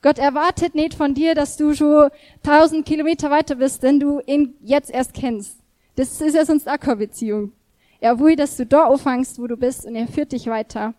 Gott 0.00 0.18
erwartet 0.18 0.74
nicht 0.74 0.94
von 0.94 1.14
dir, 1.14 1.34
dass 1.34 1.56
du 1.56 1.74
schon 1.74 2.10
tausend 2.42 2.86
Kilometer 2.86 3.30
weiter 3.30 3.56
bist, 3.56 3.82
wenn 3.82 3.98
du 3.98 4.20
ihn 4.26 4.54
jetzt 4.60 4.90
erst 4.90 5.14
kennst. 5.14 5.58
Das 5.96 6.20
ist 6.20 6.34
ja 6.34 6.44
sonst 6.44 6.68
auch 6.68 6.78
keine 6.78 6.96
Beziehung. 6.96 7.52
Er 8.00 8.20
will, 8.20 8.36
dass 8.36 8.56
du 8.56 8.64
da 8.64 8.86
anfängst, 8.86 9.40
wo 9.40 9.48
du 9.48 9.56
bist, 9.56 9.84
und 9.84 9.96
er 9.96 10.06
führt 10.06 10.30
dich 10.30 10.46
weiter. 10.46 10.94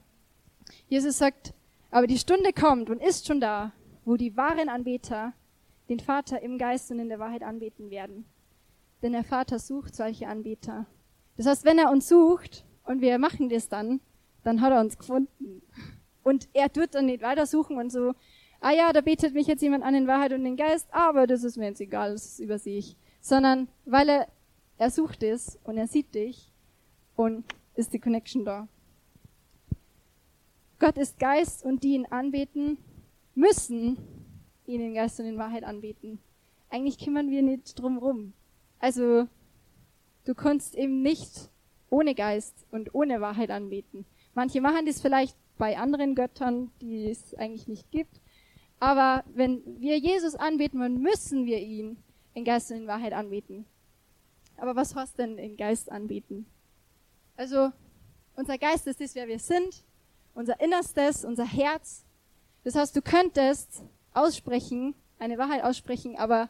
Jesus 0.88 1.18
sagt, 1.18 1.54
aber 1.92 2.08
die 2.08 2.18
Stunde 2.18 2.52
kommt 2.52 2.90
und 2.90 3.02
ist 3.02 3.26
schon 3.26 3.40
da, 3.40 3.72
wo 4.04 4.18
die 4.18 4.36
wahren 4.36 4.70
Anbeter 4.70 5.34
den 5.88 6.00
Vater 6.00 6.42
im 6.42 6.58
Geist 6.58 6.92
und 6.92 7.00
in 7.00 7.10
der 7.10 7.20
Wahrheit 7.20 7.42
anbeten 7.42 7.90
werden. 7.90 8.26
Denn 9.02 9.14
der 9.14 9.24
Vater 9.24 9.60
sucht 9.60 9.96
solche 9.96 10.28
Anbeter. 10.28 10.86
Das 11.38 11.46
heißt, 11.46 11.66
wenn 11.66 11.80
er 11.80 11.90
uns 11.90 12.10
sucht 12.10 12.66
und 12.84 13.02
wir 13.02 13.18
machen 13.18 13.50
das 13.50 13.70
dann, 13.70 14.02
dann 14.44 14.62
hat 14.62 14.72
er 14.72 14.82
uns 14.82 14.98
gefunden. 14.98 15.62
Und 16.22 16.50
er 16.54 16.72
tut 16.72 16.94
dann 16.94 17.06
nicht 17.06 17.24
weiter 17.24 17.46
suchen 17.46 17.78
und 17.78 17.92
so, 17.92 18.14
ah 18.62 18.72
ja, 18.72 18.94
da 18.94 19.02
betet 19.02 19.34
mich 19.34 19.48
jetzt 19.48 19.62
jemand 19.62 19.84
an 19.84 19.96
in 19.96 20.08
Wahrheit 20.08 20.34
und 20.34 20.44
den 20.44 20.58
Geist, 20.58 20.88
aber 20.92 21.28
das 21.28 21.44
ist 21.44 21.58
mir 21.58 21.68
jetzt 21.68 21.82
egal, 21.82 22.14
das 22.14 22.40
übersehe 22.40 22.78
ich. 22.78 22.96
Sondern 23.22 23.68
weil 23.86 24.10
er, 24.10 24.28
er 24.78 24.92
sucht 24.92 25.24
es 25.24 25.60
und 25.64 25.78
er 25.78 25.88
sieht 25.88 26.14
dich 26.16 26.52
und 27.16 27.44
ist 27.76 27.94
die 27.94 28.00
Connection 28.00 28.46
da. 28.46 28.68
Gott 30.80 30.98
ist 30.98 31.20
Geist 31.20 31.66
und 31.66 31.84
die 31.84 31.94
ihn 31.94 32.06
anbeten, 32.06 32.78
müssen 33.36 33.98
ihn 34.66 34.82
in 34.82 34.94
Geist 34.94 35.20
und 35.20 35.26
in 35.26 35.38
Wahrheit 35.38 35.64
anbeten. 35.64 36.20
Eigentlich 36.70 36.98
kümmern 36.98 37.30
wir 37.30 37.42
nicht 37.42 37.80
drum 37.80 37.98
rum. 37.98 38.34
Also 38.80 39.28
Du 40.30 40.36
kannst 40.36 40.76
eben 40.76 41.02
nicht 41.02 41.50
ohne 41.90 42.14
Geist 42.14 42.68
und 42.70 42.94
ohne 42.94 43.20
Wahrheit 43.20 43.50
anbeten. 43.50 44.06
Manche 44.36 44.62
machen 44.62 44.86
das 44.86 45.02
vielleicht 45.02 45.36
bei 45.58 45.76
anderen 45.76 46.14
Göttern, 46.14 46.70
die 46.82 47.10
es 47.10 47.34
eigentlich 47.34 47.68
nicht 47.68 47.90
gibt. 47.90 48.22
Aber 48.80 49.24
wenn 49.34 49.62
wir 49.80 49.98
Jesus 49.98 50.36
anbeten 50.36 50.80
wollen, 50.80 51.02
müssen 51.02 51.46
wir 51.46 51.60
ihn 51.60 51.98
in 52.34 52.46
Geist 52.46 52.72
und 52.72 52.78
in 52.78 52.88
Wahrheit 52.88 53.14
anbeten. 53.14 53.66
Aber 54.58 54.76
was 54.76 54.96
heißt 54.96 55.18
denn 55.18 55.38
in 55.38 55.58
Geist 55.58 55.92
anbeten? 55.92 56.46
Also, 57.36 57.72
unser 58.36 58.58
Geist 58.58 58.88
ist 58.88 59.02
das, 59.02 59.16
wer 59.16 59.28
wir 59.28 59.40
sind, 59.40 59.84
unser 60.34 60.60
Innerstes, 60.62 61.26
unser 61.26 61.46
Herz. 61.46 62.06
Das 62.64 62.76
heißt, 62.76 62.96
du 62.96 63.02
könntest 63.02 63.84
aussprechen, 64.14 64.96
eine 65.18 65.38
Wahrheit 65.38 65.64
aussprechen, 65.64 66.18
aber 66.18 66.50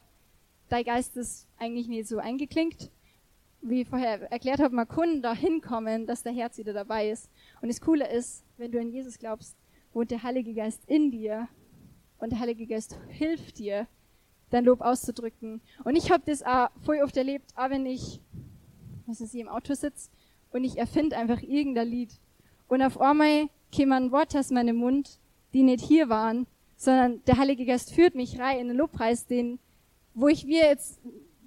dein 0.69 0.83
Geist 0.83 1.17
ist 1.17 1.47
eigentlich 1.57 1.87
nicht 1.87 2.07
so 2.07 2.17
eingeklinkt 2.17 2.91
wie 3.61 3.81
ich 3.81 3.87
vorher 3.87 4.31
erklärt 4.31 4.59
habe, 4.59 4.75
man 4.75 4.87
kann 4.87 5.21
da 5.21 5.33
hinkommen, 5.33 6.05
dass 6.05 6.23
der 6.23 6.31
Herz 6.31 6.57
wieder 6.57 6.73
dabei 6.73 7.09
ist. 7.09 7.29
Und 7.61 7.67
das 7.67 7.81
Coole 7.81 8.09
ist, 8.09 8.45
wenn 8.57 8.71
du 8.71 8.79
an 8.79 8.89
Jesus 8.89 9.17
glaubst, 9.17 9.57
wohnt 9.93 10.11
der 10.11 10.23
Heilige 10.23 10.53
Geist 10.53 10.81
in 10.87 11.11
dir 11.11 11.47
und 12.19 12.31
der 12.31 12.39
Heilige 12.39 12.67
Geist 12.67 12.97
hilft 13.09 13.57
dir, 13.57 13.87
dein 14.49 14.65
Lob 14.65 14.81
auszudrücken. 14.81 15.61
Und 15.83 15.95
ich 15.95 16.11
habe 16.11 16.23
das 16.25 16.43
auch 16.43 16.69
voll 16.83 17.01
oft 17.03 17.15
erlebt, 17.17 17.51
auch 17.55 17.69
wenn 17.69 17.85
ich, 17.85 18.19
was 19.05 19.21
ist, 19.21 19.35
im 19.35 19.47
Auto 19.47 19.73
sitze 19.73 20.09
und 20.51 20.63
ich 20.63 20.77
erfinde 20.77 21.17
einfach 21.17 21.41
irgendein 21.41 21.87
Lied. 21.87 22.11
Und 22.67 22.81
auf 22.81 22.99
einmal 22.99 23.49
kämen 23.71 24.11
Worte 24.11 24.39
aus 24.39 24.49
meinem 24.49 24.77
Mund, 24.77 25.19
die 25.53 25.63
nicht 25.63 25.83
hier 25.83 26.09
waren, 26.09 26.47
sondern 26.77 27.23
der 27.25 27.37
Heilige 27.37 27.65
Geist 27.65 27.93
führt 27.93 28.15
mich 28.15 28.39
rein 28.39 28.59
in 28.59 28.67
den 28.69 28.77
Lobpreis, 28.77 29.25
den, 29.25 29.59
wo 30.13 30.27
ich 30.27 30.45
mir 30.45 30.65
jetzt 30.65 30.99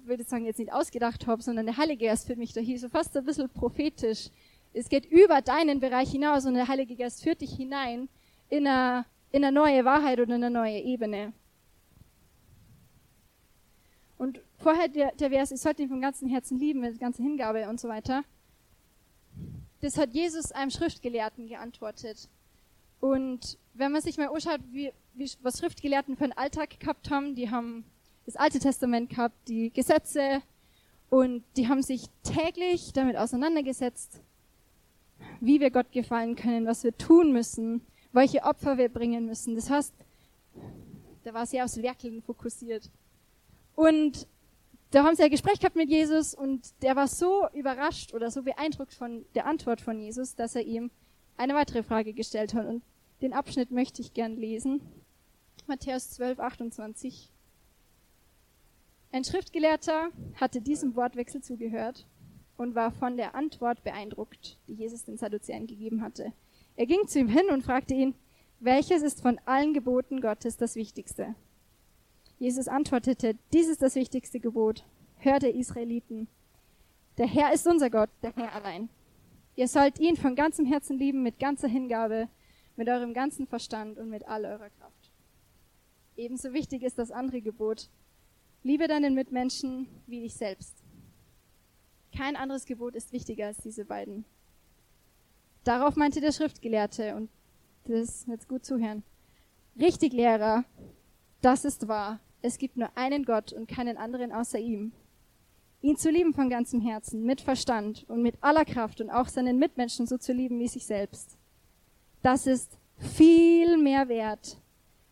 würde 0.05 0.23
sagen, 0.23 0.45
jetzt 0.45 0.59
nicht 0.59 0.73
ausgedacht 0.73 1.27
habe, 1.27 1.41
sondern 1.41 1.65
der 1.65 1.77
Heilige 1.77 2.05
Geist 2.05 2.27
führt 2.27 2.39
mich 2.39 2.53
da 2.53 2.61
hier 2.61 2.79
so 2.79 2.89
fast 2.89 3.15
ein 3.15 3.25
bisschen 3.25 3.49
prophetisch. 3.49 4.29
Es 4.73 4.89
geht 4.89 5.05
über 5.05 5.41
deinen 5.41 5.79
Bereich 5.79 6.11
hinaus 6.11 6.45
und 6.45 6.55
der 6.55 6.67
Heilige 6.67 6.95
Geist 6.95 7.23
führt 7.23 7.41
dich 7.41 7.53
hinein 7.55 8.09
in 8.49 8.67
eine, 8.67 9.05
in 9.33 9.43
eine 9.43 9.51
neue 9.51 9.83
Wahrheit 9.83 10.19
oder 10.19 10.35
in 10.35 10.43
eine 10.43 10.51
neue 10.51 10.79
Ebene. 10.79 11.33
Und 14.17 14.39
vorher 14.59 14.87
der, 14.87 15.11
der 15.13 15.31
Vers, 15.31 15.51
ich 15.51 15.59
sollte 15.59 15.81
ihn 15.81 15.89
vom 15.89 15.99
ganzen 15.99 16.29
Herzen 16.29 16.57
lieben, 16.59 16.81
mit 16.81 16.99
ganzer 16.99 17.23
Hingabe 17.23 17.67
und 17.67 17.79
so 17.79 17.89
weiter. 17.89 18.23
Das 19.81 19.97
hat 19.97 20.13
Jesus 20.13 20.51
einem 20.51 20.69
Schriftgelehrten 20.69 21.47
geantwortet. 21.47 22.29
Und 22.99 23.57
wenn 23.73 23.91
man 23.91 24.01
sich 24.01 24.17
mal 24.17 24.29
anschaut, 24.29 24.61
wie, 24.71 24.93
wie, 25.15 25.29
was 25.41 25.59
Schriftgelehrten 25.59 26.15
für 26.15 26.25
einen 26.25 26.33
Alltag 26.33 26.79
gehabt 26.79 27.09
haben, 27.09 27.33
die 27.33 27.49
haben 27.49 27.85
das 28.27 28.35
Alte 28.35 28.59
Testament 28.59 29.09
gehabt, 29.09 29.35
die 29.47 29.71
Gesetze 29.71 30.43
und 31.09 31.43
die 31.57 31.67
haben 31.67 31.81
sich 31.81 32.05
täglich 32.21 32.93
damit 32.93 33.17
auseinandergesetzt, 33.17 34.21
wie 35.41 35.59
wir 35.59 35.71
Gott 35.71 35.91
gefallen 35.91 36.35
können, 36.35 36.67
was 36.67 36.83
wir 36.83 36.95
tun 36.95 37.33
müssen, 37.33 37.81
welche 38.13 38.43
Opfer 38.43 38.77
wir 38.77 38.89
bringen 38.89 39.25
müssen. 39.25 39.55
Das 39.55 39.69
heißt, 39.69 39.93
da 41.23 41.33
war 41.33 41.45
sehr 41.45 41.65
aufs 41.65 41.81
Werkeln 41.81 42.21
fokussiert. 42.21 42.89
Und 43.75 44.27
da 44.91 45.03
haben 45.03 45.15
sie 45.15 45.23
ein 45.23 45.31
Gespräch 45.31 45.59
gehabt 45.59 45.75
mit 45.75 45.89
Jesus 45.89 46.35
und 46.35 46.71
der 46.83 46.95
war 46.95 47.07
so 47.07 47.47
überrascht 47.53 48.13
oder 48.13 48.29
so 48.29 48.43
beeindruckt 48.43 48.93
von 48.93 49.25
der 49.33 49.47
Antwort 49.47 49.81
von 49.81 49.99
Jesus, 49.99 50.35
dass 50.35 50.55
er 50.55 50.61
ihm 50.61 50.91
eine 51.35 51.55
weitere 51.55 51.81
Frage 51.81 52.13
gestellt 52.13 52.53
hat. 52.53 52.67
Und 52.67 52.83
den 53.21 53.33
Abschnitt 53.33 53.71
möchte 53.71 54.01
ich 54.01 54.13
gern 54.13 54.37
lesen. 54.37 54.81
Matthäus 55.65 56.11
12, 56.11 56.39
28. 56.39 57.31
Ein 59.11 59.23
Schriftgelehrter 59.23 60.09
hatte 60.35 60.61
diesem 60.61 60.95
Wortwechsel 60.95 61.41
zugehört 61.41 62.05
und 62.57 62.75
war 62.75 62.91
von 62.91 63.17
der 63.17 63.33
Antwort 63.33 63.83
beeindruckt, 63.83 64.59
die 64.67 64.73
Jesus 64.73 65.03
den 65.03 65.17
Sadduzäern 65.17 65.65
gegeben 65.65 66.01
hatte. 66.01 66.33
Er 66.75 66.85
ging 66.85 67.07
zu 67.07 67.19
ihm 67.19 67.27
hin 67.27 67.49
und 67.51 67.63
fragte 67.63 67.93
ihn, 67.93 68.15
welches 68.59 69.01
ist 69.01 69.21
von 69.21 69.39
allen 69.45 69.73
Geboten 69.73 70.21
Gottes 70.21 70.57
das 70.57 70.75
Wichtigste? 70.75 71.35
Jesus 72.39 72.67
antwortete, 72.67 73.35
dies 73.53 73.67
ist 73.67 73.81
das 73.81 73.95
wichtigste 73.95 74.39
Gebot. 74.39 74.85
Hört 75.17 75.43
ihr 75.43 75.53
Israeliten. 75.53 76.27
Der 77.17 77.27
Herr 77.27 77.53
ist 77.53 77.67
unser 77.67 77.89
Gott, 77.89 78.09
der 78.21 78.33
Herr 78.35 78.53
allein. 78.53 78.89
Ihr 79.55 79.67
sollt 79.67 79.99
ihn 79.99 80.15
von 80.15 80.35
ganzem 80.35 80.65
Herzen 80.65 80.97
lieben, 80.97 81.23
mit 81.23 81.39
ganzer 81.39 81.67
Hingabe, 81.67 82.27
mit 82.75 82.89
eurem 82.89 83.13
ganzen 83.13 83.45
Verstand 83.45 83.99
und 83.99 84.09
mit 84.09 84.27
all 84.27 84.45
eurer 84.45 84.69
Kraft. 84.69 85.11
Ebenso 86.15 86.53
wichtig 86.53 86.83
ist 86.83 86.97
das 86.97 87.11
andere 87.11 87.41
Gebot, 87.41 87.89
Liebe 88.65 88.87
deinen 88.87 89.13
Mitmenschen 89.13 89.87
wie 90.07 90.21
dich 90.21 90.35
selbst. 90.35 90.77
Kein 92.15 92.37
anderes 92.37 92.65
Gebot 92.65 92.95
ist 92.95 93.11
wichtiger 93.11 93.47
als 93.47 93.57
diese 93.57 93.83
beiden. 93.83 94.23
Darauf 95.63 95.95
meinte 95.95 96.21
der 96.21 96.31
Schriftgelehrte, 96.31 97.15
und 97.15 97.29
das 97.85 98.25
jetzt 98.27 98.47
gut 98.47 98.65
zuhören. 98.65 99.03
Richtig, 99.79 100.13
Lehrer, 100.13 100.65
das 101.41 101.65
ist 101.65 101.87
wahr. 101.87 102.19
Es 102.41 102.57
gibt 102.57 102.77
nur 102.77 102.89
einen 102.95 103.23
Gott 103.25 103.53
und 103.53 103.67
keinen 103.67 103.97
anderen 103.97 104.31
außer 104.31 104.59
ihm. 104.59 104.91
Ihn 105.81 105.97
zu 105.97 106.09
lieben 106.09 106.33
von 106.33 106.49
ganzem 106.49 106.81
Herzen, 106.81 107.23
mit 107.23 107.41
Verstand 107.41 108.05
und 108.07 108.21
mit 108.21 108.35
aller 108.41 108.65
Kraft 108.65 109.01
und 109.01 109.09
auch 109.09 109.27
seinen 109.27 109.59
Mitmenschen 109.59 110.07
so 110.07 110.17
zu 110.17 110.33
lieben 110.33 110.59
wie 110.59 110.67
sich 110.67 110.85
selbst. 110.85 111.37
Das 112.21 112.47
ist 112.47 112.77
viel 112.97 113.77
mehr 113.77 114.07
wert 114.07 114.57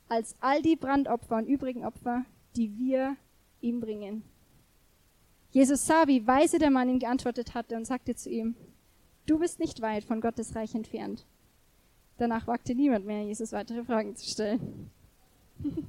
als 0.07 0.35
all 0.39 0.61
die 0.61 0.75
Brandopfer 0.75 1.37
und 1.37 1.47
übrigen 1.47 1.85
Opfer, 1.85 2.25
die 2.55 2.77
wir 2.77 3.15
ihm 3.61 3.79
bringen. 3.79 4.23
Jesus 5.51 5.85
sah, 5.85 6.07
wie 6.07 6.25
weise 6.25 6.59
der 6.59 6.69
Mann 6.69 6.89
ihm 6.89 6.99
geantwortet 6.99 7.53
hatte 7.53 7.75
und 7.75 7.85
sagte 7.85 8.15
zu 8.15 8.29
ihm, 8.29 8.55
du 9.31 9.39
bist 9.39 9.59
nicht 9.59 9.81
weit 9.81 10.03
von 10.03 10.19
Gottes 10.19 10.55
Reich 10.55 10.75
entfernt. 10.75 11.25
Danach 12.17 12.47
wagte 12.47 12.75
niemand 12.75 13.05
mehr, 13.05 13.23
Jesus 13.23 13.53
weitere 13.53 13.83
Fragen 13.85 14.13
zu 14.13 14.29
stellen. 14.29 14.91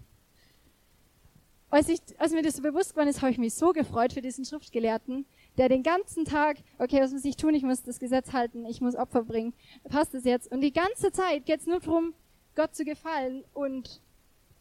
als, 1.70 1.88
ich, 1.88 2.00
als 2.18 2.32
mir 2.32 2.42
das 2.42 2.56
so 2.56 2.62
bewusst 2.62 2.90
geworden 2.90 3.08
ist, 3.08 3.20
habe 3.20 3.32
ich 3.32 3.38
mich 3.38 3.54
so 3.54 3.72
gefreut 3.72 4.12
für 4.12 4.22
diesen 4.22 4.44
Schriftgelehrten, 4.44 5.26
der 5.58 5.68
den 5.68 5.82
ganzen 5.82 6.24
Tag, 6.24 6.58
okay, 6.78 7.00
was 7.00 7.12
muss 7.12 7.24
ich 7.24 7.36
tun? 7.36 7.52
Ich 7.54 7.64
muss 7.64 7.82
das 7.82 7.98
Gesetz 7.98 8.32
halten, 8.32 8.64
ich 8.64 8.80
muss 8.80 8.94
Opfer 8.94 9.24
bringen. 9.24 9.54
Passt 9.88 10.14
das 10.14 10.24
jetzt? 10.24 10.50
Und 10.52 10.60
die 10.60 10.72
ganze 10.72 11.10
Zeit 11.10 11.44
geht 11.44 11.60
es 11.60 11.66
nur 11.66 11.80
darum, 11.80 12.14
Gott 12.54 12.76
zu 12.76 12.84
gefallen 12.84 13.42
und 13.54 14.00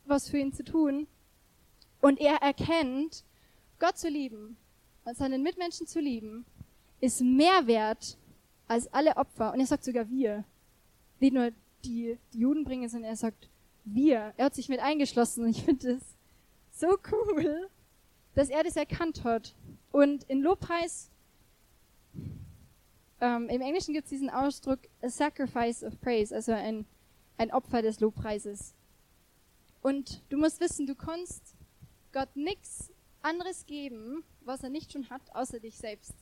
was 0.06 0.28
für 0.28 0.40
ihn 0.40 0.54
zu 0.54 0.64
tun. 0.64 1.06
Und 2.02 2.20
er 2.20 2.38
erkennt, 2.38 3.24
Gott 3.78 4.00
zu 4.00 4.10
lieben 4.10 4.58
und 5.06 5.16
seinen 5.16 5.44
Mitmenschen 5.44 5.86
zu 5.86 6.00
lieben, 6.00 6.46
ist 7.00 7.22
mehr 7.22 7.68
wert 7.68 8.18
als 8.72 8.88
alle 8.94 9.18
Opfer. 9.18 9.51
Und 9.51 9.60
er 9.60 9.66
sagt 9.66 9.84
sogar 9.84 10.10
wir. 10.10 10.46
Nicht 11.20 11.34
nur 11.34 11.51
die, 11.84 12.18
die 12.34 12.40
Juden 12.40 12.63
bringen, 12.63 12.88
sondern 12.88 13.12
er 13.12 13.18
sagt 13.18 13.50
wir. 13.84 14.34
Er 14.38 14.46
hat 14.46 14.56
sich 14.56 14.70
mit 14.70 14.80
eingeschlossen. 14.80 15.44
Und 15.44 15.50
ich 15.50 15.63
finde 15.66 15.96
es 15.96 16.16
so 16.72 16.98
cool, 17.12 17.70
dass 18.34 18.50
er 18.50 18.63
das 18.63 18.78
erkannt 18.78 19.25
hat. 19.25 19.54
Und 19.92 20.24
in 20.24 20.42
Lobpreis, 20.42 21.12
ähm, 23.20 23.50
im 23.50 23.60
Englischen 23.60 23.94
gibt 23.94 24.06
es 24.06 24.12
diesen 24.12 24.30
Ausdruck 24.30 24.80
a 25.01 25.10
sacrifice 25.10 25.84
of 25.84 26.00
praise, 26.00 26.34
also 26.34 26.54
ein, 26.54 26.86
ein 27.38 27.51
Opfer 27.51 27.82
des 27.82 28.00
Lobpreises. 28.00 28.74
Und 29.82 30.24
du 30.30 30.38
musst 30.38 30.62
wissen, 30.62 30.88
du 30.88 30.96
kannst 30.96 31.56
Gott 32.13 32.34
nichts 32.38 32.90
anderes 33.22 33.66
geben, 33.66 34.24
was 34.46 34.63
er 34.63 34.70
nicht 34.70 34.94
schon 34.94 35.10
hat, 35.10 35.36
außer 35.36 35.60
dich 35.60 35.75
selbst. 35.75 36.13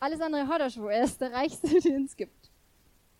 Alles 0.00 0.20
andere 0.20 0.46
hat 0.46 0.60
er 0.60 0.70
schon. 0.70 0.88
Er 0.88 1.04
ist 1.04 1.20
der 1.20 1.32
Reichste, 1.32 1.68
den 1.80 2.04
es 2.04 2.16
gibt. 2.16 2.50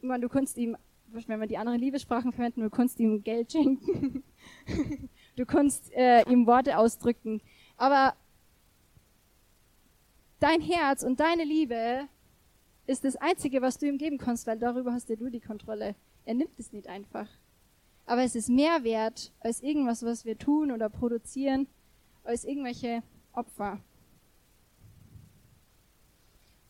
Ich 0.01 0.07
meine, 0.07 0.23
du 0.23 0.29
kannst 0.29 0.57
ihm, 0.59 0.77
wenn 1.07 1.41
wir 1.41 1.47
die 1.47 1.59
anderen 1.59 1.81
Liebessprachen 1.81 2.33
verwenden, 2.33 2.61
du 2.61 2.71
kannst 2.71 3.01
ihm 3.01 3.23
Geld 3.23 3.53
schenken. 3.53 4.23
du 5.37 5.47
kannst 5.47 5.93
äh, 5.93 6.23
ihm 6.31 6.47
Worte 6.47 6.79
ausdrücken. 6.79 7.41
Aber 7.77 8.15
dein 10.39 10.61
Herz 10.61 11.03
und 11.03 11.19
deine 11.21 11.45
Liebe 11.45 12.09
ist 12.87 13.05
das 13.05 13.17
Einzige, 13.17 13.61
was 13.61 13.79
du 13.79 13.87
ihm 13.87 13.99
geben 13.99 14.19
kannst, 14.19 14.47
weil 14.47 14.59
darüber 14.59 14.93
hast 14.93 15.09
ja 15.09 15.17
du 15.17 15.29
die 15.29 15.41
Kontrolle. 15.41 15.95
Er 16.25 16.35
nimmt 16.35 16.59
es 16.59 16.73
nicht 16.73 16.87
einfach. 16.87 17.29
Aber 18.07 18.23
es 18.23 18.35
ist 18.35 18.49
mehr 18.49 18.85
wert 18.85 19.33
als 19.41 19.63
irgendwas, 19.63 20.03
was 20.03 20.25
wir 20.25 20.39
tun 20.39 20.73
oder 20.73 20.89
produzieren, 20.89 21.67
als 22.25 22.45
irgendwelche 22.45 23.03
Opfer. 23.33 23.81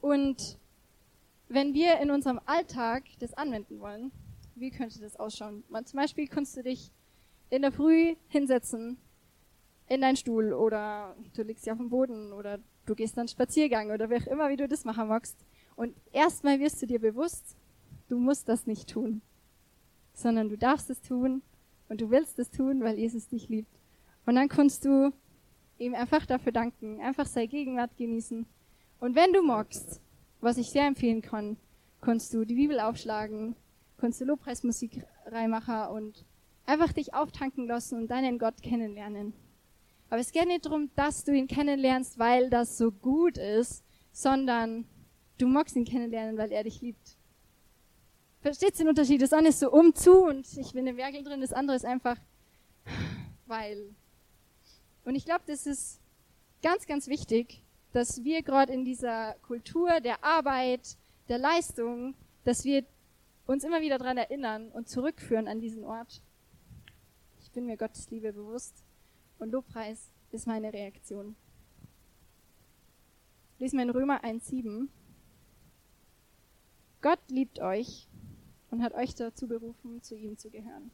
Und 0.08 0.58
wenn 1.48 1.74
wir 1.74 2.00
in 2.00 2.10
unserem 2.10 2.40
Alltag 2.46 3.04
das 3.18 3.34
anwenden 3.34 3.78
wollen, 3.78 4.10
wie 4.54 4.70
könnte 4.70 5.00
das 5.00 5.16
ausschauen? 5.16 5.64
Man, 5.68 5.84
zum 5.84 5.98
Beispiel 5.98 6.26
kannst 6.26 6.56
du 6.56 6.62
dich 6.62 6.90
in 7.50 7.60
der 7.60 7.72
Früh 7.72 8.16
hinsetzen 8.28 8.96
in 9.86 10.00
deinen 10.00 10.16
Stuhl 10.16 10.54
oder 10.54 11.14
du 11.34 11.42
liegst 11.42 11.66
ja 11.66 11.74
auf 11.74 11.78
dem 11.78 11.90
Boden 11.90 12.32
oder 12.32 12.58
du 12.86 12.94
gehst 12.94 13.18
dann 13.18 13.28
Spaziergang 13.28 13.90
oder 13.90 14.08
wie 14.08 14.16
auch 14.16 14.26
immer, 14.28 14.48
wie 14.48 14.56
du 14.56 14.66
das 14.66 14.86
machen 14.86 15.08
magst. 15.08 15.36
Und 15.76 15.94
erstmal 16.10 16.58
wirst 16.58 16.80
du 16.80 16.86
dir 16.86 17.00
bewusst, 17.00 17.58
du 18.08 18.16
musst 18.16 18.48
das 18.48 18.66
nicht 18.66 18.88
tun, 18.88 19.20
sondern 20.14 20.48
du 20.48 20.56
darfst 20.56 20.88
es 20.88 21.02
tun 21.02 21.42
und 21.90 22.00
du 22.00 22.10
willst 22.10 22.38
es 22.38 22.50
tun, 22.50 22.82
weil 22.82 22.98
Jesus 22.98 23.28
dich 23.28 23.50
liebt. 23.50 23.78
Und 24.24 24.36
dann 24.36 24.48
kannst 24.48 24.86
du 24.86 25.12
ihm 25.76 25.94
einfach 25.94 26.24
dafür 26.24 26.52
danken, 26.52 26.98
einfach 27.02 27.26
seine 27.26 27.48
Gegenwart 27.48 27.94
genießen. 27.98 28.46
Und 29.00 29.14
wenn 29.14 29.32
du 29.32 29.42
magst, 29.42 30.00
was 30.40 30.58
ich 30.58 30.70
sehr 30.70 30.86
empfehlen 30.86 31.22
kann, 31.22 31.56
kannst 32.00 32.34
du 32.34 32.44
die 32.44 32.54
Bibel 32.54 32.80
aufschlagen, 32.80 33.54
kannst 33.96 34.20
du 34.20 34.24
Lobpreismusik 34.24 35.04
reinmachen 35.26 35.88
und 35.94 36.24
einfach 36.66 36.92
dich 36.92 37.14
auftanken 37.14 37.66
lassen 37.66 37.98
und 37.98 38.08
deinen 38.08 38.38
Gott 38.38 38.62
kennenlernen. 38.62 39.32
Aber 40.10 40.20
es 40.20 40.32
geht 40.32 40.46
nicht 40.46 40.64
darum, 40.64 40.90
dass 40.96 41.24
du 41.24 41.32
ihn 41.32 41.46
kennenlernst, 41.46 42.18
weil 42.18 42.50
das 42.50 42.78
so 42.78 42.90
gut 42.90 43.36
ist, 43.36 43.84
sondern 44.12 44.86
du 45.38 45.46
magst 45.46 45.76
ihn 45.76 45.84
kennenlernen, 45.84 46.36
weil 46.38 46.50
er 46.50 46.64
dich 46.64 46.80
liebt. 46.80 47.16
Versteht 48.40 48.78
den 48.78 48.88
Unterschied? 48.88 49.20
Das 49.20 49.32
eine 49.32 49.48
ist 49.48 49.60
so 49.60 49.70
umzu 49.70 50.24
und 50.24 50.46
ich 50.56 50.72
bin 50.72 50.86
im 50.86 50.96
Werkel 50.96 51.22
drin, 51.22 51.40
das 51.40 51.52
andere 51.52 51.76
ist 51.76 51.84
einfach, 51.84 52.16
weil. 53.46 53.94
Und 55.04 55.14
ich 55.14 55.24
glaube, 55.24 55.42
das 55.46 55.66
ist 55.66 56.00
ganz, 56.62 56.86
ganz 56.86 57.08
wichtig, 57.08 57.62
dass 57.92 58.22
wir 58.24 58.42
gerade 58.42 58.72
in 58.72 58.84
dieser 58.84 59.34
Kultur 59.42 60.00
der 60.00 60.22
Arbeit, 60.24 60.96
der 61.28 61.38
Leistung, 61.38 62.14
dass 62.44 62.64
wir 62.64 62.84
uns 63.46 63.64
immer 63.64 63.80
wieder 63.80 63.98
daran 63.98 64.18
erinnern 64.18 64.70
und 64.70 64.88
zurückführen 64.88 65.48
an 65.48 65.60
diesen 65.60 65.84
Ort. 65.84 66.22
Ich 67.40 67.50
bin 67.50 67.66
mir 67.66 67.76
Gottes 67.76 68.10
Liebe 68.10 68.32
bewusst. 68.32 68.84
Und 69.38 69.52
Lobpreis 69.52 70.10
ist 70.32 70.46
meine 70.46 70.72
Reaktion. 70.72 71.36
Lesen 73.58 73.78
wir 73.78 73.84
in 73.84 73.90
Römer 73.90 74.22
1,7. 74.24 74.88
Gott 77.00 77.20
liebt 77.28 77.60
euch 77.60 78.08
und 78.70 78.82
hat 78.82 78.94
euch 78.94 79.14
dazu 79.14 79.48
berufen, 79.48 80.02
zu 80.02 80.16
ihm 80.16 80.36
zu 80.36 80.50
gehören. 80.50 80.90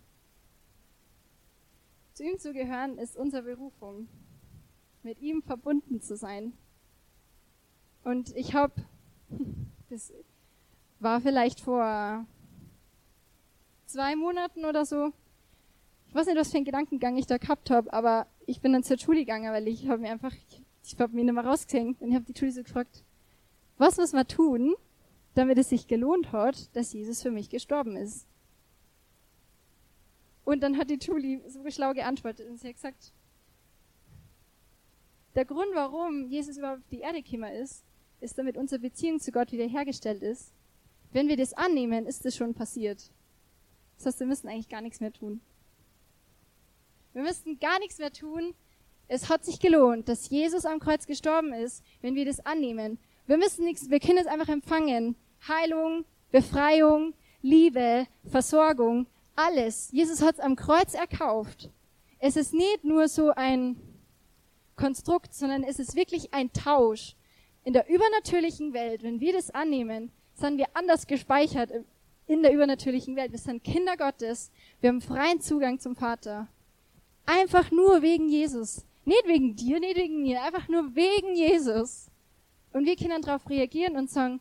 Zu 2.12 2.24
ihm 2.24 2.38
zu 2.38 2.52
gehören 2.52 2.98
ist 2.98 3.16
unsere 3.16 3.42
Berufung, 3.42 4.08
mit 5.02 5.20
ihm 5.20 5.42
verbunden 5.42 6.00
zu 6.00 6.16
sein. 6.16 6.52
Und 8.04 8.36
ich 8.36 8.54
habe, 8.54 8.74
das 9.88 10.12
war 11.00 11.20
vielleicht 11.20 11.60
vor 11.60 12.26
zwei 13.86 14.14
Monaten 14.14 14.66
oder 14.66 14.84
so, 14.84 15.12
ich 16.08 16.14
weiß 16.14 16.26
nicht, 16.26 16.36
was 16.36 16.50
für 16.50 16.58
einen 16.58 16.66
Gedankengang 16.66 17.16
ich 17.16 17.26
da 17.26 17.38
gehabt 17.38 17.70
habe, 17.70 17.92
aber 17.92 18.26
ich 18.46 18.60
bin 18.60 18.72
dann 18.72 18.84
zur 18.84 18.98
Schule 18.98 19.20
gegangen, 19.20 19.50
weil 19.52 19.66
ich 19.66 19.88
habe 19.88 20.02
mir 20.02 20.10
einfach, 20.10 20.32
ich, 20.82 20.98
habe 21.00 21.14
mir 21.16 21.24
nicht 21.24 21.34
mehr 21.34 21.44
rausgehängt 21.44 22.00
und 22.02 22.10
ich 22.10 22.14
habe 22.14 22.24
die 22.24 22.38
Schule 22.38 22.52
so 22.52 22.62
gefragt, 22.62 23.02
was 23.78 23.96
muss 23.96 24.12
man 24.12 24.28
tun, 24.28 24.74
damit 25.34 25.58
es 25.58 25.70
sich 25.70 25.88
gelohnt 25.88 26.30
hat, 26.30 26.76
dass 26.76 26.92
Jesus 26.92 27.22
für 27.22 27.30
mich 27.30 27.48
gestorben 27.48 27.96
ist? 27.96 28.28
Und 30.44 30.62
dann 30.62 30.76
hat 30.76 30.90
die 30.90 30.98
Julie 30.98 31.40
so 31.48 31.68
schlau 31.70 31.94
geantwortet 31.94 32.48
und 32.48 32.60
sie 32.60 32.68
hat 32.68 32.74
gesagt, 32.74 33.12
der 35.34 35.46
Grund, 35.46 35.70
warum 35.74 36.28
Jesus 36.28 36.58
überhaupt 36.58 36.82
auf 36.82 36.88
die 36.90 37.00
Erde 37.00 37.22
gekommen 37.22 37.52
ist, 37.54 37.82
ist, 38.24 38.38
damit 38.38 38.56
unsere 38.56 38.80
Beziehung 38.80 39.20
zu 39.20 39.30
Gott 39.30 39.52
wiederhergestellt 39.52 40.22
ist. 40.22 40.52
Wenn 41.12 41.28
wir 41.28 41.36
das 41.36 41.52
annehmen, 41.52 42.06
ist 42.06 42.26
es 42.26 42.34
schon 42.34 42.54
passiert. 42.54 43.12
Das 43.96 44.06
heißt, 44.06 44.20
wir 44.20 44.26
müssen 44.26 44.48
eigentlich 44.48 44.68
gar 44.68 44.80
nichts 44.80 45.00
mehr 45.00 45.12
tun. 45.12 45.40
Wir 47.12 47.22
müssten 47.22 47.60
gar 47.60 47.78
nichts 47.78 47.98
mehr 47.98 48.12
tun. 48.12 48.54
Es 49.06 49.28
hat 49.28 49.44
sich 49.44 49.60
gelohnt, 49.60 50.08
dass 50.08 50.30
Jesus 50.30 50.64
am 50.64 50.80
Kreuz 50.80 51.06
gestorben 51.06 51.52
ist, 51.52 51.84
wenn 52.00 52.16
wir 52.16 52.24
das 52.24 52.44
annehmen. 52.44 52.98
Wir 53.26 53.36
müssen 53.36 53.64
nichts, 53.64 53.90
wir 53.90 54.00
können 54.00 54.18
es 54.18 54.26
einfach 54.26 54.48
empfangen. 54.48 55.14
Heilung, 55.46 56.04
Befreiung, 56.32 57.14
Liebe, 57.42 58.06
Versorgung, 58.24 59.06
alles. 59.36 59.90
Jesus 59.92 60.22
hat 60.22 60.34
es 60.34 60.40
am 60.40 60.56
Kreuz 60.56 60.94
erkauft. 60.94 61.70
Es 62.18 62.36
ist 62.36 62.54
nicht 62.54 62.84
nur 62.84 63.06
so 63.06 63.30
ein 63.30 63.76
Konstrukt, 64.76 65.34
sondern 65.34 65.62
es 65.62 65.78
ist 65.78 65.94
wirklich 65.94 66.32
ein 66.32 66.52
Tausch. 66.52 67.14
In 67.64 67.72
der 67.72 67.88
übernatürlichen 67.88 68.74
Welt, 68.74 69.02
wenn 69.02 69.20
wir 69.20 69.32
das 69.32 69.50
annehmen, 69.50 70.12
sind 70.34 70.58
wir 70.58 70.66
anders 70.74 71.06
gespeichert 71.06 71.70
in 72.26 72.42
der 72.42 72.52
übernatürlichen 72.52 73.16
Welt. 73.16 73.32
Wir 73.32 73.38
sind 73.38 73.64
Kinder 73.64 73.96
Gottes. 73.96 74.50
Wir 74.80 74.90
haben 74.90 75.00
freien 75.00 75.40
Zugang 75.40 75.78
zum 75.78 75.96
Vater. 75.96 76.48
Einfach 77.26 77.70
nur 77.70 78.02
wegen 78.02 78.28
Jesus. 78.28 78.84
Nicht 79.04 79.26
wegen 79.26 79.56
dir, 79.56 79.80
nicht 79.80 79.96
wegen 79.96 80.22
mir, 80.22 80.42
einfach 80.42 80.68
nur 80.68 80.94
wegen 80.94 81.34
Jesus. 81.34 82.10
Und 82.72 82.86
wir 82.86 82.96
können 82.96 83.22
darauf 83.22 83.48
reagieren 83.48 83.96
und 83.96 84.10
sagen, 84.10 84.40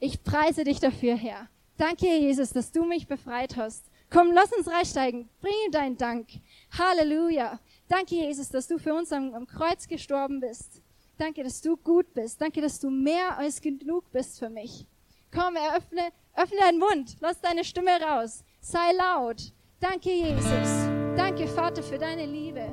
ich 0.00 0.22
preise 0.22 0.64
dich 0.64 0.80
dafür, 0.80 1.16
Herr. 1.16 1.48
Danke, 1.76 2.06
Jesus, 2.06 2.50
dass 2.50 2.72
du 2.72 2.84
mich 2.84 3.06
befreit 3.06 3.56
hast. 3.56 3.84
Komm, 4.10 4.32
lass 4.32 4.52
uns 4.52 4.68
reinsteigen. 4.68 5.28
Bring 5.40 5.52
ihm 5.66 5.72
deinen 5.72 5.96
Dank. 5.96 6.28
Halleluja. 6.76 7.60
Danke, 7.88 8.14
Jesus, 8.14 8.48
dass 8.48 8.66
du 8.66 8.78
für 8.78 8.94
uns 8.94 9.12
am, 9.12 9.34
am 9.34 9.46
Kreuz 9.46 9.86
gestorben 9.86 10.40
bist. 10.40 10.82
Danke, 11.18 11.42
dass 11.42 11.60
du 11.60 11.76
gut 11.76 12.14
bist. 12.14 12.40
Danke, 12.40 12.60
dass 12.60 12.78
du 12.78 12.90
mehr 12.90 13.36
als 13.36 13.60
genug 13.60 14.10
bist 14.12 14.38
für 14.38 14.48
mich. 14.48 14.86
Komm, 15.34 15.56
eröffne, 15.56 16.10
öffne 16.36 16.58
deinen 16.60 16.78
Mund. 16.78 17.16
Lass 17.20 17.40
deine 17.40 17.64
Stimme 17.64 17.90
raus. 18.00 18.44
Sei 18.60 18.92
laut. 18.92 19.52
Danke, 19.80 20.10
Jesus. 20.10 20.88
Danke, 21.16 21.48
Vater, 21.48 21.82
für 21.82 21.98
deine 21.98 22.24
Liebe. 22.24 22.66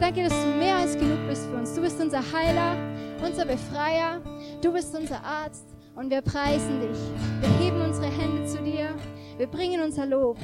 Danke, 0.00 0.24
dass 0.24 0.32
du 0.32 0.48
mehr 0.58 0.76
als 0.76 0.98
genug 0.98 1.18
bist 1.28 1.46
für 1.46 1.56
uns. 1.56 1.74
Du 1.74 1.80
bist 1.80 2.00
unser 2.00 2.20
Heiler, 2.32 2.76
unser 3.24 3.44
Befreier. 3.44 4.20
Du 4.60 4.72
bist 4.72 4.94
unser 4.96 5.22
Arzt 5.22 5.66
und 5.94 6.10
wir 6.10 6.22
preisen 6.22 6.80
dich. 6.80 6.98
Wir 7.40 7.58
heben 7.58 7.80
unsere 7.80 8.10
Hände 8.10 8.44
zu 8.46 8.60
dir. 8.62 8.96
Wir 9.38 9.46
bringen 9.46 9.80
unser 9.80 10.06
Lob. 10.06 10.38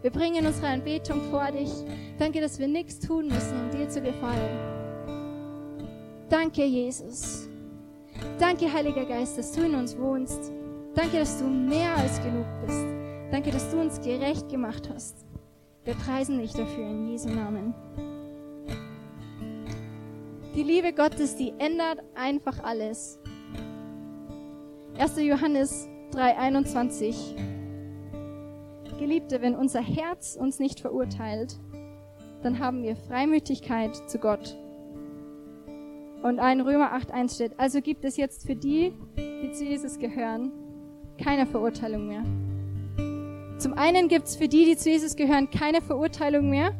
Wir 0.00 0.10
bringen 0.10 0.46
unsere 0.46 0.68
Anbetung 0.68 1.20
vor 1.30 1.50
dich. 1.50 1.70
Danke, 2.18 2.40
dass 2.40 2.58
wir 2.58 2.68
nichts 2.68 2.98
tun 2.98 3.28
müssen, 3.28 3.60
um 3.60 3.70
dir 3.70 3.88
zu 3.88 4.00
gefallen. 4.00 4.73
Danke, 6.34 6.64
Jesus. 6.64 7.48
Danke, 8.40 8.70
Heiliger 8.72 9.04
Geist, 9.04 9.38
dass 9.38 9.52
du 9.52 9.66
in 9.66 9.76
uns 9.76 9.96
wohnst. 9.96 10.50
Danke, 10.92 11.20
dass 11.20 11.38
du 11.38 11.44
mehr 11.44 11.94
als 11.96 12.20
genug 12.24 12.44
bist. 12.66 12.84
Danke, 13.30 13.52
dass 13.52 13.70
du 13.70 13.80
uns 13.80 14.00
gerecht 14.00 14.48
gemacht 14.48 14.90
hast. 14.92 15.24
Wir 15.84 15.94
preisen 15.94 16.40
dich 16.40 16.52
dafür 16.52 16.88
in 16.88 17.06
Jesu 17.06 17.28
Namen. 17.28 17.72
Die 20.56 20.64
Liebe 20.64 20.92
Gottes, 20.92 21.36
die 21.36 21.54
ändert 21.58 22.02
einfach 22.16 22.58
alles. 22.64 23.20
1. 24.98 25.18
Johannes 25.18 25.86
3:21 26.10 27.36
Geliebte, 28.98 29.40
wenn 29.40 29.54
unser 29.54 29.82
Herz 29.82 30.34
uns 30.34 30.58
nicht 30.58 30.80
verurteilt, 30.80 31.60
dann 32.42 32.58
haben 32.58 32.82
wir 32.82 32.96
Freimütigkeit 32.96 33.94
zu 34.10 34.18
Gott. 34.18 34.58
Und 36.24 36.38
ein 36.38 36.62
Römer 36.62 36.94
8:1 36.94 37.34
steht, 37.34 37.60
also 37.60 37.82
gibt 37.82 38.02
es 38.02 38.16
jetzt 38.16 38.46
für 38.46 38.56
die, 38.56 38.94
die 39.18 39.52
zu 39.52 39.62
Jesus 39.62 39.98
gehören, 39.98 40.52
keine 41.22 41.44
Verurteilung 41.44 42.08
mehr. 42.08 42.24
Zum 43.58 43.74
einen 43.74 44.08
gibt 44.08 44.28
es 44.28 44.34
für 44.34 44.48
die, 44.48 44.64
die 44.64 44.74
zu 44.78 44.88
Jesus 44.88 45.16
gehören, 45.16 45.50
keine 45.50 45.82
Verurteilung 45.82 46.48
mehr. 46.48 46.72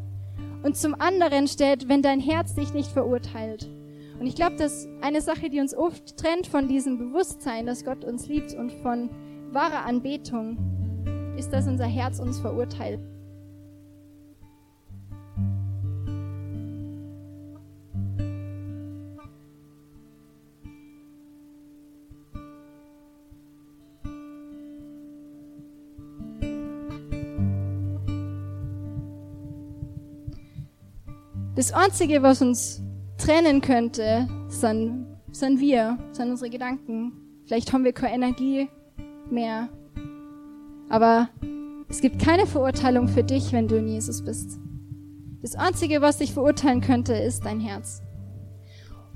Und 0.63 0.79
zum 0.79 0.99
anderen 0.99 1.47
steht, 1.47 1.91
wenn 1.91 2.01
dein 2.01 2.21
Herz 2.21 2.55
dich 2.55 2.73
nicht 2.73 2.91
verurteilt. 2.91 3.69
Und 4.19 4.27
ich 4.27 4.35
glaube, 4.35 4.57
dass 4.57 4.89
eine 5.03 5.21
Sache, 5.21 5.51
die 5.51 5.61
uns 5.61 5.77
oft 5.77 6.17
trennt 6.17 6.47
von 6.47 6.67
diesem 6.67 6.97
Bewusstsein, 6.97 7.67
dass 7.67 7.85
Gott 7.85 8.03
uns 8.03 8.27
liebt 8.27 8.55
und 8.55 8.73
von 8.73 9.11
wahrer 9.53 9.85
Anbetung, 9.85 10.57
ist, 11.37 11.53
dass 11.53 11.69
unser 11.69 11.85
Herz 11.85 12.19
uns 12.19 12.39
verurteilt. 12.39 12.99
Das 31.65 31.73
Einzige, 31.73 32.23
was 32.23 32.43
uns 32.43 32.83
trennen 33.17 33.63
könnte, 33.63 34.29
sind, 34.49 35.07
sind 35.33 35.61
wir, 35.61 35.97
sind 36.13 36.29
unsere 36.29 36.51
Gedanken. 36.51 37.13
Vielleicht 37.47 37.73
haben 37.73 37.85
wir 37.85 37.95
keine 37.95 38.17
Energie 38.17 38.69
mehr. 39.31 39.71
Aber 40.91 41.31
es 41.89 42.03
gibt 42.03 42.23
keine 42.23 42.47
Verurteilung 42.47 43.09
für 43.09 43.25
dich, 43.25 43.53
wenn 43.53 43.67
du 43.67 43.79
in 43.79 43.89
Jesus 43.89 44.23
bist. 44.23 44.59
Das 45.41 45.55
Einzige, 45.55 46.03
was 46.03 46.19
dich 46.19 46.35
verurteilen 46.35 46.83
könnte, 46.83 47.15
ist 47.15 47.47
dein 47.47 47.61
Herz. 47.61 48.03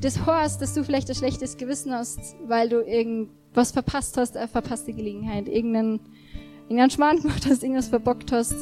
Das 0.01 0.25
heißt, 0.25 0.63
dass 0.63 0.73
du 0.73 0.83
vielleicht 0.85 1.11
ein 1.11 1.17
schlechtes 1.17 1.59
Gewissen 1.59 1.93
hast, 1.93 2.35
weil 2.47 2.71
du 2.71 2.81
irgendwas 2.81 3.73
verpasst 3.73 4.17
hast, 4.17 4.39
eine 4.39 4.49
verpasste 4.49 4.95
Gelegenheit, 4.95 5.49
irgendeinen, 5.49 6.01
irgendeinen 6.63 6.91
Schmarrn 6.91 7.21
gemacht 7.21 7.45
hast, 7.47 7.63
irgendwas 7.63 7.89
verbockt 7.89 8.33
hast. 8.33 8.57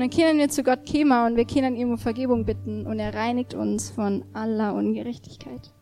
Und 0.00 0.14
dann 0.14 0.18
können 0.18 0.38
wir 0.38 0.48
zu 0.48 0.62
Gott 0.62 0.90
kommen 0.90 1.26
und 1.26 1.36
wir 1.36 1.44
können 1.44 1.76
ihm 1.76 1.90
um 1.90 1.98
Vergebung 1.98 2.46
bitten 2.46 2.86
und 2.86 2.98
er 2.98 3.12
reinigt 3.12 3.52
uns 3.52 3.90
von 3.90 4.24
aller 4.32 4.74
Ungerechtigkeit. 4.74 5.74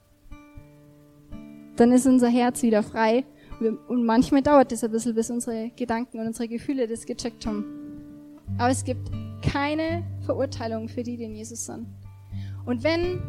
Dann 1.76 1.92
ist 1.92 2.04
unser 2.04 2.26
Herz 2.26 2.64
wieder 2.64 2.82
frei 2.82 3.24
und 3.60 4.04
manchmal 4.04 4.42
dauert 4.42 4.72
es 4.72 4.82
ein 4.82 4.90
bisschen, 4.90 5.14
bis 5.14 5.30
unsere 5.30 5.70
Gedanken 5.76 6.18
und 6.18 6.26
unsere 6.26 6.48
Gefühle 6.48 6.88
das 6.88 7.06
gecheckt 7.06 7.46
haben. 7.46 7.64
Aber 8.58 8.70
es 8.70 8.82
gibt 8.82 9.08
keine 9.40 10.02
Verurteilung 10.26 10.88
für 10.88 11.04
die, 11.04 11.16
die 11.16 11.22
in 11.22 11.36
Jesus 11.36 11.66
sind. 11.66 11.86
Und 12.66 12.82
wenn 12.82 13.22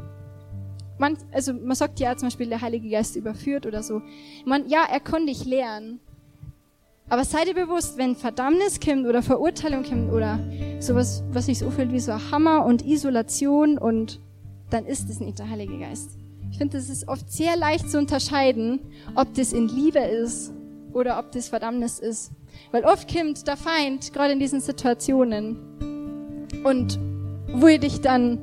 man, 0.97 1.19
also 1.31 1.53
man 1.53 1.75
sagt 1.75 1.99
ja 1.99 2.17
zum 2.17 2.29
Beispiel, 2.29 2.49
der 2.49 2.61
Heilige 2.61 2.89
Geist 2.89 3.15
überführt 3.15 3.67
oder 3.67 3.83
so. 3.83 4.01
Man, 4.43 4.67
ja, 4.67 4.87
er 4.91 5.01
kann 5.01 5.27
dich 5.27 5.45
lehren, 5.45 5.99
aber 7.09 7.25
seid 7.25 7.47
ihr 7.47 7.55
bewusst, 7.55 7.97
wenn 7.97 8.15
Verdammnis 8.15 8.79
kommt 8.79 9.05
oder 9.07 9.21
Verurteilung 9.21 9.83
kommt 9.83 10.11
oder 10.11 10.39
sowas, 10.79 11.23
was 11.31 11.47
sich 11.47 11.59
so 11.59 11.71
fühlt 11.71 11.91
wie 11.91 11.99
so 11.99 12.11
ein 12.11 12.31
Hammer 12.31 12.65
und 12.65 12.85
Isolation 12.85 13.77
und 13.77 14.19
dann 14.69 14.85
ist 14.85 15.09
es 15.09 15.19
nicht 15.19 15.39
der 15.39 15.49
Heilige 15.49 15.79
Geist. 15.79 16.17
Ich 16.51 16.57
finde, 16.57 16.77
das 16.77 16.89
ist 16.89 17.07
oft 17.07 17.31
sehr 17.31 17.55
leicht 17.57 17.89
zu 17.89 17.97
unterscheiden, 17.97 18.79
ob 19.15 19.33
das 19.33 19.53
in 19.53 19.67
Liebe 19.67 19.99
ist 19.99 20.53
oder 20.93 21.19
ob 21.19 21.31
das 21.31 21.49
Verdammnis 21.49 21.99
ist. 21.99 22.31
Weil 22.71 22.83
oft 22.85 23.11
kommt 23.13 23.47
der 23.47 23.57
Feind, 23.57 24.13
gerade 24.13 24.33
in 24.33 24.39
diesen 24.39 24.61
Situationen, 24.61 25.57
und 26.63 26.99
will 27.47 27.79
dich 27.79 28.01
dann 28.01 28.39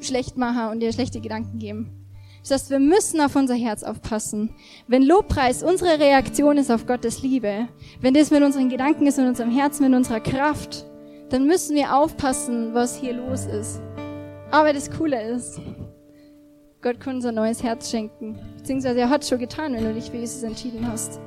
schlecht 0.00 0.36
machen 0.36 0.70
und 0.72 0.80
dir 0.80 0.92
schlechte 0.92 1.20
Gedanken 1.20 1.58
geben. 1.58 1.97
Das 2.48 2.62
heißt, 2.62 2.70
wir 2.70 2.78
müssen 2.78 3.20
auf 3.20 3.36
unser 3.36 3.54
Herz 3.54 3.82
aufpassen. 3.82 4.54
Wenn 4.86 5.02
Lobpreis 5.02 5.62
unsere 5.62 6.00
Reaktion 6.00 6.56
ist 6.56 6.70
auf 6.70 6.86
Gottes 6.86 7.22
Liebe, 7.22 7.68
wenn 8.00 8.14
das 8.14 8.30
mit 8.30 8.42
unseren 8.42 8.70
Gedanken 8.70 9.06
ist, 9.06 9.18
mit 9.18 9.26
unserem 9.26 9.50
Herzen, 9.50 9.84
mit 9.84 9.94
unserer 9.94 10.20
Kraft, 10.20 10.86
dann 11.28 11.46
müssen 11.46 11.76
wir 11.76 11.94
aufpassen, 11.94 12.72
was 12.72 12.96
hier 12.96 13.12
los 13.12 13.44
ist. 13.44 13.82
Aber 14.50 14.72
das 14.72 14.90
Coole 14.90 15.30
ist, 15.30 15.60
Gott 16.80 17.00
kann 17.00 17.16
uns 17.16 17.26
ein 17.26 17.34
neues 17.34 17.62
Herz 17.62 17.90
schenken. 17.90 18.38
Beziehungsweise 18.56 19.00
er 19.00 19.10
hat 19.10 19.24
es 19.24 19.28
schon 19.28 19.40
getan, 19.40 19.74
wenn 19.74 19.84
du 19.84 19.92
dich 19.92 20.10
für 20.10 20.16
Jesus 20.16 20.42
entschieden 20.42 20.90
hast. 20.90 21.20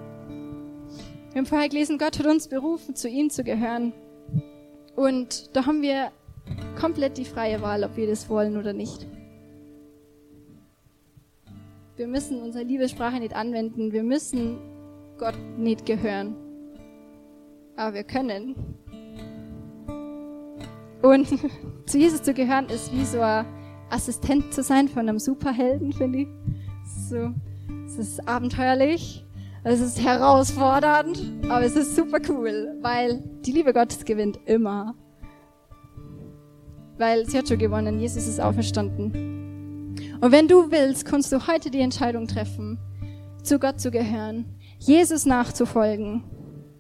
Wir 1.34 1.38
haben 1.38 1.46
vorher 1.46 1.70
gelesen, 1.70 2.00
Gott 2.00 2.18
hat 2.18 2.26
uns 2.26 2.48
berufen, 2.48 2.96
zu 2.96 3.08
ihm 3.08 3.30
zu 3.30 3.44
gehören. 3.44 3.94
Und 4.96 5.56
da 5.56 5.68
haben 5.68 5.84
wir 5.84 6.10
komplett 6.80 7.20
die 7.20 7.26
freie 7.26 7.62
Wahl, 7.62 7.84
ob 7.84 7.96
wir 7.96 8.08
das 8.08 8.28
wollen 8.28 8.58
oder 8.58 8.74
nicht. 8.74 9.06
Wir 11.98 12.08
müssen 12.08 12.42
unsere 12.42 12.64
Liebessprache 12.64 13.20
nicht 13.20 13.36
anwenden. 13.36 13.92
Wir 13.92 14.04
müssen 14.04 14.58
Gott 15.18 15.36
nicht 15.58 15.86
gehören. 15.86 16.36
Aber 17.76 17.94
wir 17.94 18.04
können. 18.04 18.56
Und 21.02 21.28
zu 21.86 21.98
Jesus 21.98 22.22
zu 22.24 22.34
gehören 22.34 22.68
ist 22.70 22.94
wie 22.94 23.06
so 23.06 23.22
ein 23.22 23.46
Assistent 23.90 24.54
zu 24.54 24.64
sein 24.64 24.88
von 24.88 25.08
einem 25.08 25.20
Superhelden, 25.20 25.92
finde 25.92 26.20
ich. 26.20 26.28
So, 27.10 27.34
es 27.86 27.98
ist 27.98 28.28
abenteuerlich, 28.28 29.26
es 29.64 29.80
ist 29.80 30.02
herausfordernd, 30.02 31.22
aber 31.50 31.64
es 31.64 31.76
ist 31.76 31.96
super 31.96 32.20
cool, 32.30 32.78
weil 32.82 33.22
die 33.46 33.52
Liebe 33.52 33.74
Gottes 33.74 34.06
gewinnt 34.06 34.40
immer. 34.46 34.96
Weil 36.98 37.28
sie 37.28 37.38
hat 37.38 37.48
schon 37.48 37.58
gewonnen, 37.58 38.00
Jesus 38.00 38.28
ist 38.28 38.40
auferstanden. 38.40 39.41
Und 40.22 40.32
wenn 40.32 40.48
du 40.48 40.70
willst, 40.70 41.06
kannst 41.06 41.32
du 41.32 41.48
heute 41.48 41.72
die 41.72 41.80
Entscheidung 41.80 42.28
treffen, 42.28 42.78
zu 43.42 43.58
Gott 43.58 43.82
zu 43.82 43.90
gehören, 43.90 44.46
Jesus 44.78 45.26
nachzufolgen. 45.26 46.24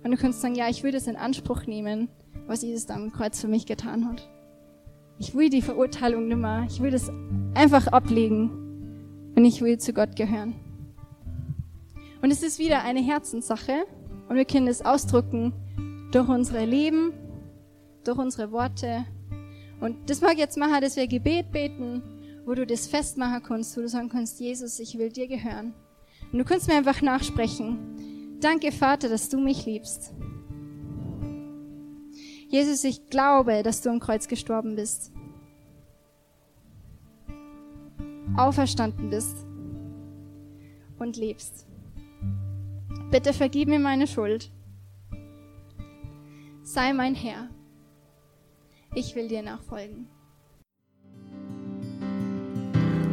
Und 0.04 0.12
du 0.12 0.18
kannst 0.18 0.42
sagen, 0.42 0.54
ja, 0.54 0.70
ich 0.70 0.84
will 0.84 0.92
das 0.92 1.08
in 1.08 1.16
Anspruch 1.16 1.66
nehmen, 1.66 2.08
was 2.46 2.62
Jesus 2.62 2.88
am 2.92 3.12
Kreuz 3.12 3.42
für 3.42 3.48
mich 3.48 3.66
getan 3.66 4.08
hat. 4.08 4.30
Ich 5.18 5.34
will 5.34 5.50
die 5.50 5.64
Verurteilung 5.64 6.28
nimmer. 6.28 6.68
Ich 6.70 6.82
will 6.82 6.92
das 6.92 7.12
einfach 7.56 7.88
ablegen. 7.88 9.32
Und 9.36 9.44
ich 9.44 9.62
will 9.62 9.80
zu 9.80 9.92
Gott 9.92 10.16
gehören. 10.16 10.54
Und 12.22 12.30
es 12.30 12.44
ist 12.44 12.60
wieder 12.60 12.84
eine 12.84 13.02
Herzenssache. 13.02 13.86
Und 14.30 14.36
wir 14.36 14.46
können 14.46 14.68
es 14.68 14.86
ausdrücken 14.86 15.54
durch 16.12 16.30
unsere 16.30 16.66
Leben, 16.66 17.12
durch 18.04 18.20
unsere 18.20 18.52
Worte. 18.52 19.04
Und 19.80 20.12
das 20.12 20.22
mag 20.22 20.38
jetzt 20.38 20.58
machen, 20.58 20.80
dass 20.82 20.96
wir 20.96 21.08
Gebet 21.08 21.52
beten 21.52 22.04
wo 22.46 22.54
du 22.54 22.66
das 22.66 22.88
festmachen 22.88 23.44
kannst, 23.44 23.76
wo 23.78 23.82
du 23.82 23.88
sagen 23.88 24.10
kannst, 24.10 24.40
Jesus, 24.40 24.80
ich 24.80 24.98
will 24.98 25.10
dir 25.10 25.28
gehören. 25.28 25.74
Und 26.32 26.40
du 26.40 26.46
kannst 26.46 26.68
mir 26.68 26.76
einfach 26.76 27.02
nachsprechen. 27.02 28.38
Danke, 28.40 28.72
Vater, 28.72 29.10
dass 29.10 29.30
du 29.30 29.40
mich 29.40 29.66
liebst. 29.66 30.14
Jesus, 32.48 32.84
ich 32.84 33.10
glaube, 33.10 33.64
dass 33.64 33.82
du 33.82 33.90
am 33.90 34.00
Kreuz 34.00 34.28
gestorben 34.28 34.76
bist. 34.76 35.12
Auferstanden 38.36 39.10
bist 39.10 39.46
und 41.00 41.18
lebst. 41.18 41.68
Bitte 43.10 43.34
vergib 43.34 43.68
mir 43.68 43.80
meine 43.80 44.08
Schuld. 44.08 44.52
Sei 46.64 46.94
mein 46.94 47.16
Herr. 47.16 47.50
Ich 48.96 49.16
will 49.16 49.28
dir 49.28 49.42
nachfolgen. 49.42 50.08